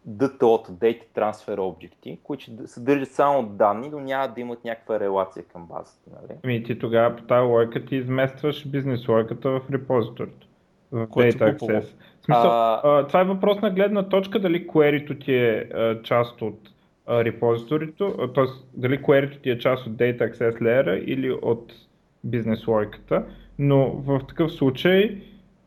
[0.08, 5.44] DTO, Data Transfer Object, които ще съдържат само данни, но няма да имат някаква релация
[5.44, 6.10] към базата.
[6.10, 6.38] Нали?
[6.44, 10.46] Ами ти тогава по тази лойка ти изместваш бизнес лойката в репозиторито.
[10.92, 11.80] В Data е глупаво.
[11.80, 11.82] Access.
[11.82, 13.06] В смисъл, А- а...
[13.06, 16.58] това е въпрос на гледна точка дали query ти е а, част от
[17.06, 18.44] а, репозиторито, т.е.
[18.74, 21.72] дали query ти е част от Data Access Layer или от
[22.24, 23.24] бизнес лойката,
[23.58, 25.22] но в такъв случай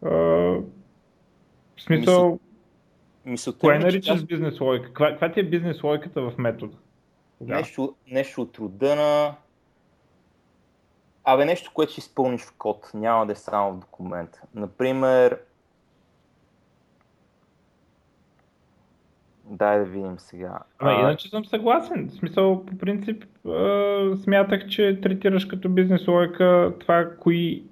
[0.06, 2.40] а, в смисъл,
[3.26, 4.86] Мисълта кое че наричаш тя- бизнес лойка?
[4.88, 6.78] Каква, каква ти е бизнес лойката в метода?
[7.40, 7.60] Тогава.
[7.60, 9.36] нещо, нещо от рода на...
[11.24, 14.30] Абе, нещо, което ще изпълниш в код, няма да е само в документ.
[14.56, 15.40] Например,
[19.44, 20.60] дай да видим сега.
[20.80, 22.10] Ама А, иначе съм съгласен.
[22.10, 27.64] В смисъл, по принцип, а, смятах, че третираш като бизнес лойка това, кои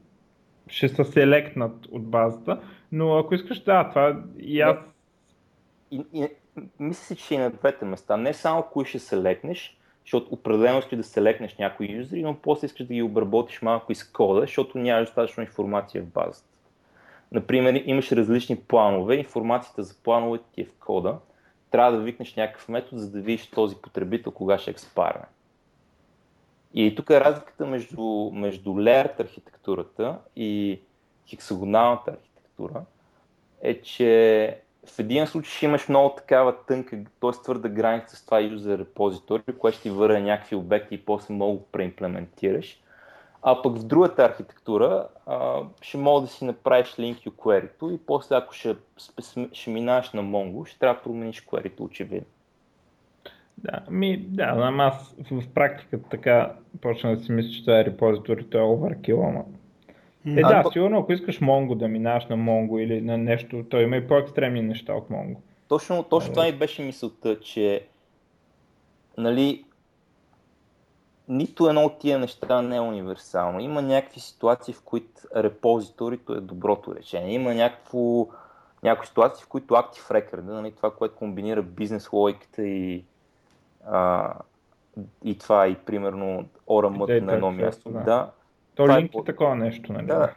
[0.67, 2.61] ще се селектнат от базата,
[2.91, 4.77] но ако искаш, да, това и аз...
[5.91, 6.27] И, и,
[6.79, 8.17] мисля си, че и на двете места.
[8.17, 12.87] Не само кои ще селекнеш, защото определено искаш да селекнеш някои юзери, но после искаш
[12.87, 16.47] да ги обработиш малко из кода, защото нямаш достатъчно информация в базата.
[17.31, 21.17] Например, имаш различни планове, информацията за плановете ти е в кода,
[21.71, 25.25] трябва да викнеш някакъв метод, за да видиш този потребител кога ще експарне.
[26.73, 30.81] И тук е разликата между, между layered архитектурата и
[31.27, 32.81] хексагоналната архитектура,
[33.61, 37.31] е, че в един случай ще имаш много такава тънка, т.е.
[37.31, 41.57] твърда граница с това user repository, което ще ти върне някакви обекти и после много
[41.57, 42.80] го преимплементираш.
[43.41, 47.97] А пък в другата архитектура а, ще мога да си направиш link и query-то и
[47.97, 48.75] после ако ще,
[49.51, 52.27] ще минаваш на Mongo, ще трябва да промениш query-то очевидно.
[53.57, 57.79] Да, ми, да, ама аз в, в практиката така почна да си мисля, че това
[57.79, 59.43] е репозитори, това е overkill, ама...
[60.37, 63.65] Е, А, да, то- сигурно ако искаш Mongo да минаваш на Mongo или на нещо,
[63.69, 65.35] то има и по-екстремни неща от Mongo.
[65.67, 67.85] Точно, точно това ми беше мисълта, че
[69.17, 69.63] нали,
[71.31, 73.59] нито едно от тия неща не е универсално.
[73.59, 77.33] Има някакви ситуации, в които репозиторито е доброто решение.
[77.33, 78.27] Има някакво
[78.83, 83.03] някои ситуации, в които Active Record, нали, това, което комбинира бизнес логиката и,
[83.85, 84.33] а,
[85.23, 87.89] и това и примерно ORM на едно място.
[87.89, 87.99] Да.
[87.99, 88.31] да
[88.75, 90.05] То линк е, е такова нещо, нали?
[90.05, 90.33] Да.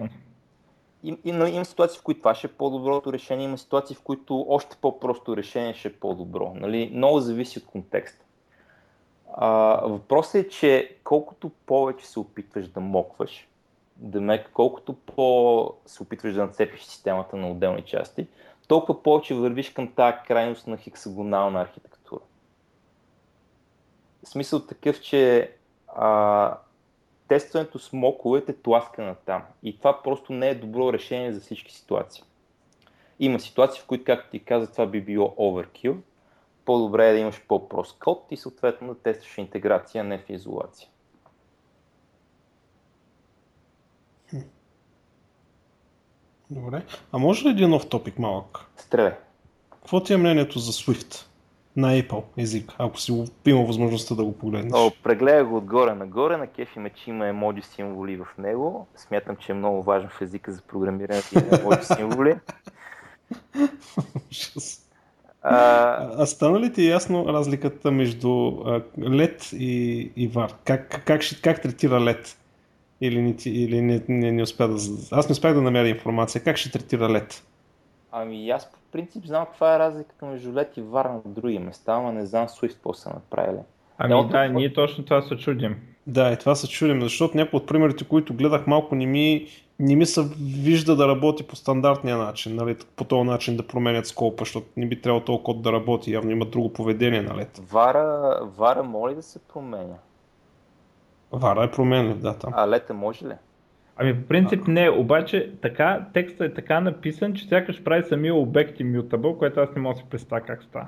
[1.02, 4.02] И, и, но има ситуации, в които това ще е по-доброто решение, има ситуации, в
[4.02, 6.52] които още по-просто решение ще е по-добро.
[6.54, 6.90] Нали?
[6.94, 8.24] Много зависи от контекста.
[9.36, 9.48] А,
[9.86, 13.48] въпросът е, че колкото повече се опитваш да мокваш,
[13.96, 18.26] Демек, колкото по се опитваш да нацепиш системата на отделни части,
[18.68, 22.20] толкова повече вървиш към тази крайност на хексагонална архитектура.
[24.24, 25.52] В смисъл такъв, че
[25.88, 26.56] а,
[27.28, 29.42] тестването с моковете тласка на там.
[29.62, 32.24] И това просто не е добро решение за всички ситуации.
[33.20, 35.96] Има ситуации, в които, както ти каза, това би било overkill.
[36.64, 40.88] По-добре е да имаш по-прост код и съответно да тестваш интеграция, не в изолация.
[46.50, 46.82] Добре.
[47.12, 48.58] А може ли един нов топик малък?
[48.76, 49.14] Стреляй.
[49.70, 51.26] Какво ти е мнението за Swift
[51.76, 54.72] на Apple език, ако си има възможността да го погледнеш?
[54.74, 58.86] О, прегледа го отгоре нагоре, на кеф има, че има емоджи символи в него.
[58.96, 62.34] Смятам, че е много важен в езика за програмиране на емоджи символи.
[65.46, 68.28] А, а стана ли ти е ясно разликата между
[68.98, 70.52] LED и, и VAR?
[70.64, 72.36] Как, как, как, как третира LED?
[73.00, 74.74] Или, не, или не, не, не успя да...
[75.10, 76.44] Аз не успях да намеря информация.
[76.44, 77.42] Как ще третира LED?
[78.12, 81.92] Ами аз по принцип знам каква е разликата между LED и VAR на други места,
[81.92, 83.60] ама не знам Swift какво са направили.
[83.98, 84.32] Ами Едното...
[84.32, 85.76] да, ние точно това се чудим.
[86.06, 89.46] Да, и това се чудим, защото някои от примерите, които гледах малко не ми,
[89.78, 90.22] не ми се
[90.62, 94.86] вижда да работи по стандартния начин, нали, по този начин да променят скопа, защото не
[94.86, 97.60] би трябвало толкова код да работи, явно има друго поведение на LED.
[97.72, 99.96] Вара, вара моли да се променя.
[101.32, 102.52] Вара е променлив, да, там.
[102.56, 103.34] А лета може ли?
[103.96, 108.78] Ами по принцип не, обаче така, текстът е така написан, че сякаш прави самия обект
[108.78, 110.86] immutable, което аз не мога да си представя как става.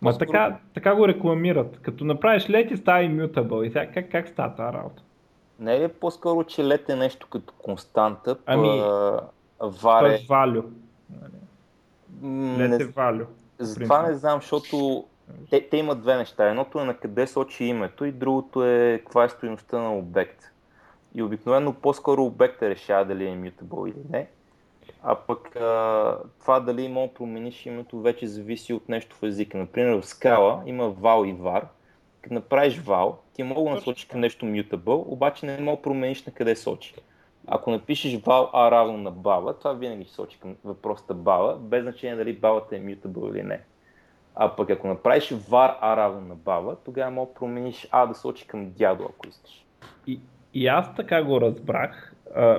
[0.00, 1.78] Ма така, така го рекламират.
[1.82, 3.62] Като направиш лет и става immutable.
[3.62, 5.02] И сега как, как става тази работа?
[5.58, 8.36] Не е ли по-скоро, че лет е нещо като константа?
[8.46, 8.82] Ами,
[9.60, 10.14] варе...
[10.14, 10.64] е value.
[12.58, 13.26] Лет е value.
[13.58, 15.04] Затова не знам, защото
[15.50, 16.48] те, те имат две неща.
[16.48, 20.44] Едното е на къде сочи името и другото е каква е стоеността на обект.
[21.14, 24.28] И обикновено по-скоро обекта решава дали е mutable или не.
[25.02, 29.58] А пък а, това дали може да промениш името вече зависи от нещо в езика.
[29.58, 31.62] Например в скала има val и var.
[32.22, 36.24] Като направиш val, ти мога да насочиш към нещо mutable, обаче не мога да промениш
[36.24, 36.94] на къде сочи.
[37.46, 41.82] Ако напишеш val a равно на бала, това винаги ще сочи към въпросата бала, без
[41.82, 43.60] значение дали балата е mutable или не.
[44.40, 48.14] А пък ако направиш var а равно на баба, тогава мога да промениш а да
[48.14, 49.64] сочи към дядо, ако искаш.
[50.06, 50.20] И,
[50.54, 52.14] и аз така го разбрах,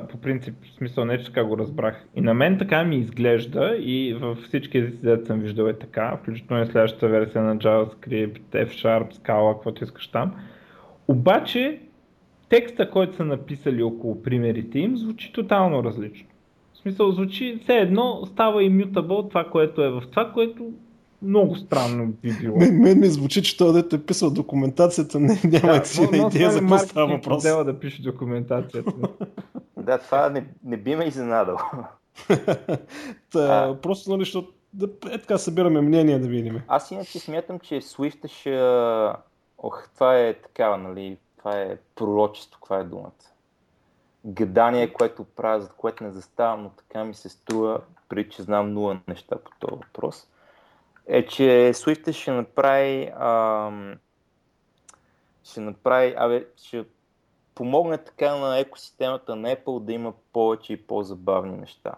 [0.09, 2.05] по принцип, в смисъл не, че така го разбрах.
[2.15, 6.17] И на мен така ми изглежда и във всички езици, дето съм виждал е така,
[6.17, 10.35] включително и следващата версия на JavaScript, F-Sharp, Scala, каквото искаш там.
[11.07, 11.79] Обаче,
[12.49, 16.27] текста, който са написали около примерите им, звучи тотално различно.
[16.73, 20.71] В смисъл, звучи все едно, става immutable това, което е в това, което
[21.21, 22.57] много странно би било.
[22.57, 26.17] Мен, мен ми звучи, че той дето е писал документацията, не, няма да, си на
[26.17, 27.43] идея за какво става въпрос.
[27.43, 28.91] Да, да пише документацията.
[29.77, 31.57] да, това не, не би ме изненадал.
[33.31, 33.77] Та, а...
[33.81, 36.61] Просто, нали, защото да, е така събираме мнение да видим.
[36.67, 39.21] Аз иначе смятам, че Swift ще...
[39.57, 43.11] Ох, това е такава, нали, това е пророчество, каква е думата.
[44.25, 48.73] Гадание, което правя, за което не заставам, но така ми се струва, преди че знам
[48.73, 50.27] нула неща по този въпрос
[51.09, 53.95] е, че Swift ще направи, ам,
[55.43, 56.85] ще направи, абе, ще
[57.55, 61.91] помогне така на екосистемата на Apple да има повече и по-забавни неща.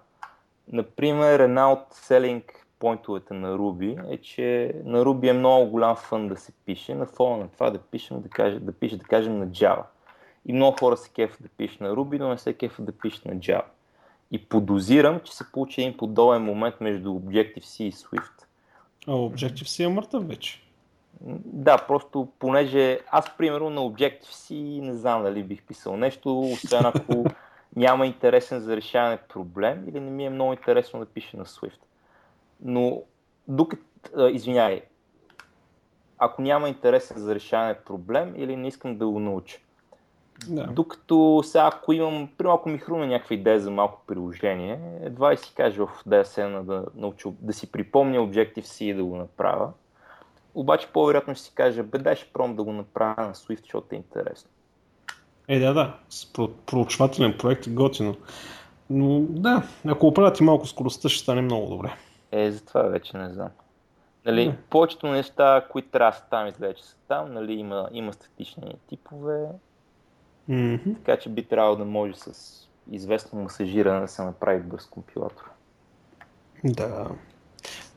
[0.67, 6.27] Например, една от селинг поинтовете на Ruby е, че на Ruby е много голям фън
[6.27, 9.39] да се пише, на фона на това да пишем, да, каже, да пише, да кажем
[9.39, 9.83] на Java.
[10.45, 13.25] И много хора се кефят да пишат на Ruby, но не се кефят да пишат
[13.25, 13.63] на Java.
[14.31, 18.40] И подозирам, че се получи един подобен момент между Objective-C и Swift.
[19.07, 20.61] А Objective-C е мъртъв вече.
[21.45, 27.25] Да, просто понеже аз примерно на Objective-C не знам дали бих писал нещо, освен ако
[27.75, 31.79] няма интересен за решаване проблем или не ми е много интересно да пише на Swift.
[32.61, 33.01] Но
[33.47, 34.81] докато, извиняй,
[36.17, 39.57] ако няма интересен за решаване проблем или не искам да го науча.
[40.47, 40.63] Да.
[40.63, 45.37] Докато сега, ако имам, примерно ако ми хруна някаква идея за малко приложение, едва и
[45.37, 49.71] си кажа в седна да, науча, да си припомня Objective-C и да го направя.
[50.55, 53.87] Обаче по-вероятно ще си кажа, бе дай ще пробвам да го направя на Swift, защото
[53.91, 54.49] е интересно.
[55.47, 56.33] Е, да, да, с
[56.65, 58.15] проучвателен проект е готино.
[58.89, 61.93] Но да, ако оправяте малко скоростта, ще стане много добре.
[62.31, 63.49] Е, за това вече не знам.
[64.25, 64.57] Нали, Не.
[64.69, 67.33] повечето неща, които трябва да там, изглежда, че са там.
[67.33, 69.47] Нали, има, има статични типове,
[70.47, 70.91] Мгм.
[71.05, 72.57] така че би трябвало да може с
[72.91, 75.49] известно масажиране да се направи бърз компилатор.
[76.63, 77.07] Да.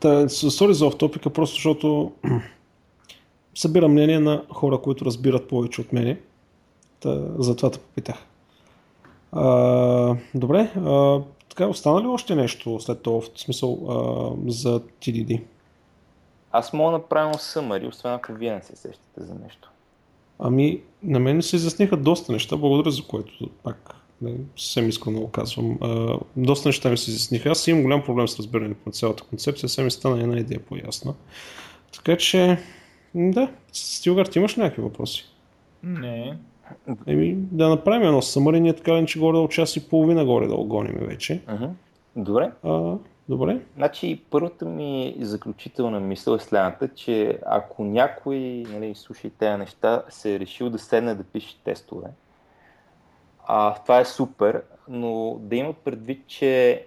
[0.01, 2.13] Та, с- sorry за офтопика, просто защото
[3.55, 6.21] събирам мнение на хора, които разбират повече от мене.
[7.01, 8.17] Та, затова те попитах.
[9.33, 13.95] А, добре, а, така, остана ли още нещо след това, в смисъл а,
[14.53, 15.43] за TDD?
[16.53, 19.71] Аз мога да направя summary, освен ако вие не се сещате за нещо.
[20.39, 25.31] Ами, на мен се изясниха доста неща, благодаря за което пак не, съвсем искрено го
[25.31, 25.79] казвам.
[25.81, 27.51] А, доста неща ми се изясниха.
[27.51, 31.15] Аз имам голям проблем с разбирането на цялата концепция, сега ми стана една идея по-ясна.
[31.95, 32.59] Така че,
[33.15, 35.25] да, Стилгар, ти имаш някакви въпроси?
[35.83, 36.39] Не.
[37.07, 40.47] Еми, да направим едно съмъри, ние така ли, че горе от час и половина горе
[40.47, 41.43] да гоним вече.
[41.53, 41.65] Мгм.
[42.17, 42.51] Добре.
[42.63, 42.95] А,
[43.29, 43.61] добре.
[43.77, 48.39] Значи, първата ми заключителна мисъл е следната, че ако някой,
[48.69, 52.07] нали, слушай тези неща, се е решил да седне да пише тестове,
[53.47, 56.85] а, това е супер, но да има предвид, че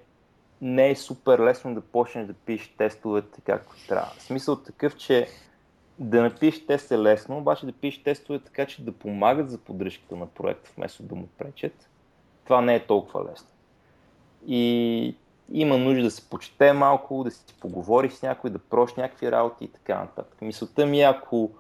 [0.62, 4.12] не е супер лесно да почнеш да пишеш тестовете както трябва.
[4.18, 5.28] В смисъл такъв, че
[6.00, 10.16] да напишеш тест е лесно, обаче да пишеш тестове така, че да помагат за поддръжката
[10.16, 11.90] на проекта, вместо да му пречат,
[12.44, 13.48] това не е толкова лесно.
[14.48, 15.16] И
[15.52, 19.66] има нужда да се почете малко, да си поговори с някой, да прош някакви работи
[19.66, 20.42] и така нататък.
[20.42, 21.52] Мисълта ми е, ако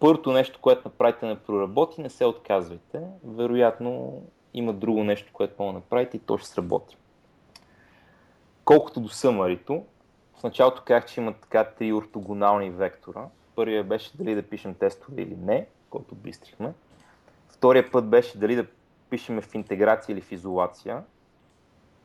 [0.00, 3.00] първото нещо, което направите не проработи, не се отказвайте.
[3.24, 4.22] Вероятно
[4.54, 6.96] има друго нещо, което мога да направите и то ще сработи.
[8.64, 9.84] Колкото до съмарито,
[10.38, 13.24] в началото казах, че има така три ортогонални вектора.
[13.54, 16.72] Първият беше дали да пишем тестове или не, който бистрихме.
[17.48, 18.66] Втория път беше дали да
[19.10, 21.02] пишеме в интеграция или в изолация.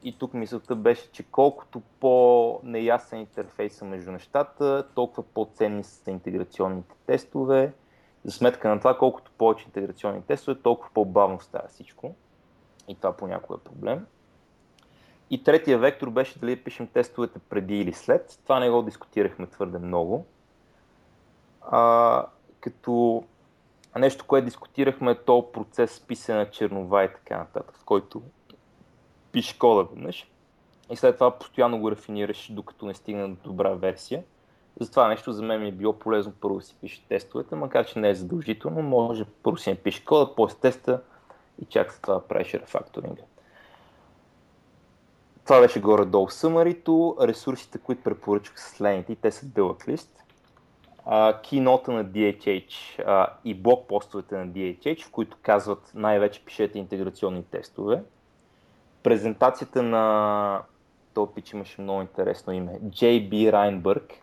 [0.04, 7.74] И тук мисълта беше, че колкото по-неясен интерфейса между нещата, толкова по-ценни са интеграционните тестове.
[8.24, 12.16] За сметка на това, колкото повече интеграционни тестове, толкова по-бавно става всичко.
[12.88, 14.06] И това понякога е проблем.
[15.30, 18.40] И третия вектор беше дали да пишем тестовете преди или след.
[18.44, 20.26] Това не го дискутирахме твърде много.
[21.62, 22.26] А,
[22.60, 23.24] като
[24.00, 28.22] нещо, което дискутирахме е то процес писане на чернова и така нататък, в който
[29.32, 30.28] пишеш кода веднъж
[30.92, 34.24] и след това постоянно го рафинираш, докато не стигне до добра версия.
[34.80, 38.00] Затова нещо за мен ми е било полезно първо да си пише тестовете, макар че
[38.00, 41.02] не е задължително, може първо си напише кода, после теста
[41.62, 43.22] и чак след това да правиш рефакторинга.
[45.46, 47.18] Това беше горе-долу съмарито.
[47.22, 50.24] Ресурсите, които препоръчах са следните, те са дълъг лист.
[51.44, 58.04] Кинота на DHH а, и блокпостовете на DHH, в които казват най-вече пишете интеграционни тестове.
[59.04, 60.62] Презентацията на
[61.14, 62.80] този пич имаше много интересно име.
[62.80, 64.14] JB Райнбърг,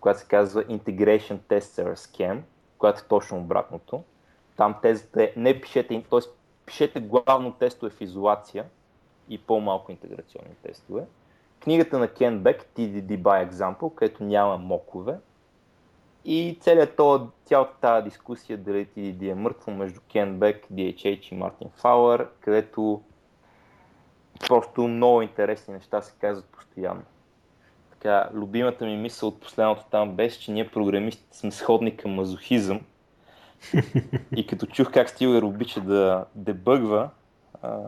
[0.00, 2.40] която се казва Integration Tester Scam,
[2.78, 4.02] която е точно обратното.
[4.56, 6.20] Там тезата е не пишете, т.е.
[6.66, 8.64] пишете главно тестове в изолация
[9.28, 11.04] и по-малко интеграционни тестове.
[11.60, 15.18] Книгата на Кен Бек, TDD by Example, където няма мокове.
[16.24, 21.34] И целият това, цялата тази дискусия дали TDD е мъртво между Кен Бек, DHH и
[21.34, 23.02] Мартин Фауър, където
[24.48, 27.02] просто много интересни неща се казват постоянно.
[27.90, 32.80] Така, любимата ми мисъл от последното там беше, че ние програмистите сме сходни към мазохизъм.
[34.36, 37.10] И като чух как Стилер обича да дебъгва,
[37.62, 37.78] а,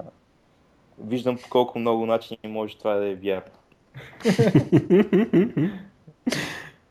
[0.99, 3.53] виждам по колко много начини може това да е вярно.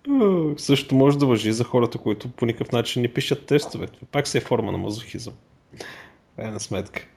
[0.58, 3.88] Също може да въжи за хората, които по никакъв начин не пишат тестове.
[4.12, 5.34] Пак се е форма на мазохизъм.
[6.36, 7.08] Крайна сметка.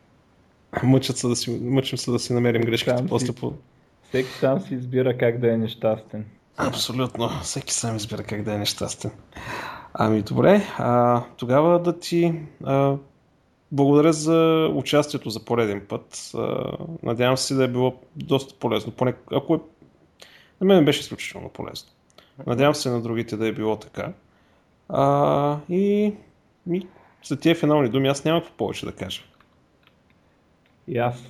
[0.82, 3.10] Мъчат се да си, мъчим се да си намерим грешките Сам си.
[3.10, 3.52] после по...
[4.08, 6.24] Всеки сам си избира как да е нещастен.
[6.56, 7.28] Абсолютно.
[7.42, 9.10] Всеки сам избира как да е нещастен.
[9.94, 12.34] Ами добре, а, тогава да ти
[12.64, 12.96] а,
[13.72, 16.30] благодаря за участието за пореден път.
[16.34, 16.72] А,
[17.02, 18.92] надявам се да е било доста полезно.
[18.92, 19.60] Поне, ако е...
[20.60, 21.88] На мен беше изключително полезно.
[22.46, 24.12] Надявам се на другите да е било така.
[24.88, 26.14] А, и,
[26.70, 26.86] и
[27.24, 29.22] за тия финални думи аз няма какво повече да кажа.
[30.88, 31.24] И аз.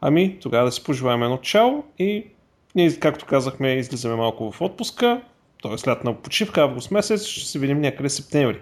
[0.00, 2.26] Ами, тогава да си пожелаем едно чао и
[2.74, 5.20] ние, както казахме, излизаме малко в отпуска,
[5.62, 5.90] т.е.
[5.90, 8.60] лятна почивка, август месец, ще се видим някъде септември.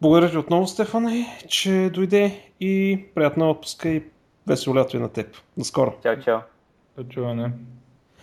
[0.00, 4.02] Благодаря ти отново, Стефане, че дойде и приятна отпуска и
[4.46, 5.36] весело лято и на теб.
[5.56, 5.94] До скоро!
[6.02, 6.38] Чао, чао!
[6.96, 7.50] До чуване.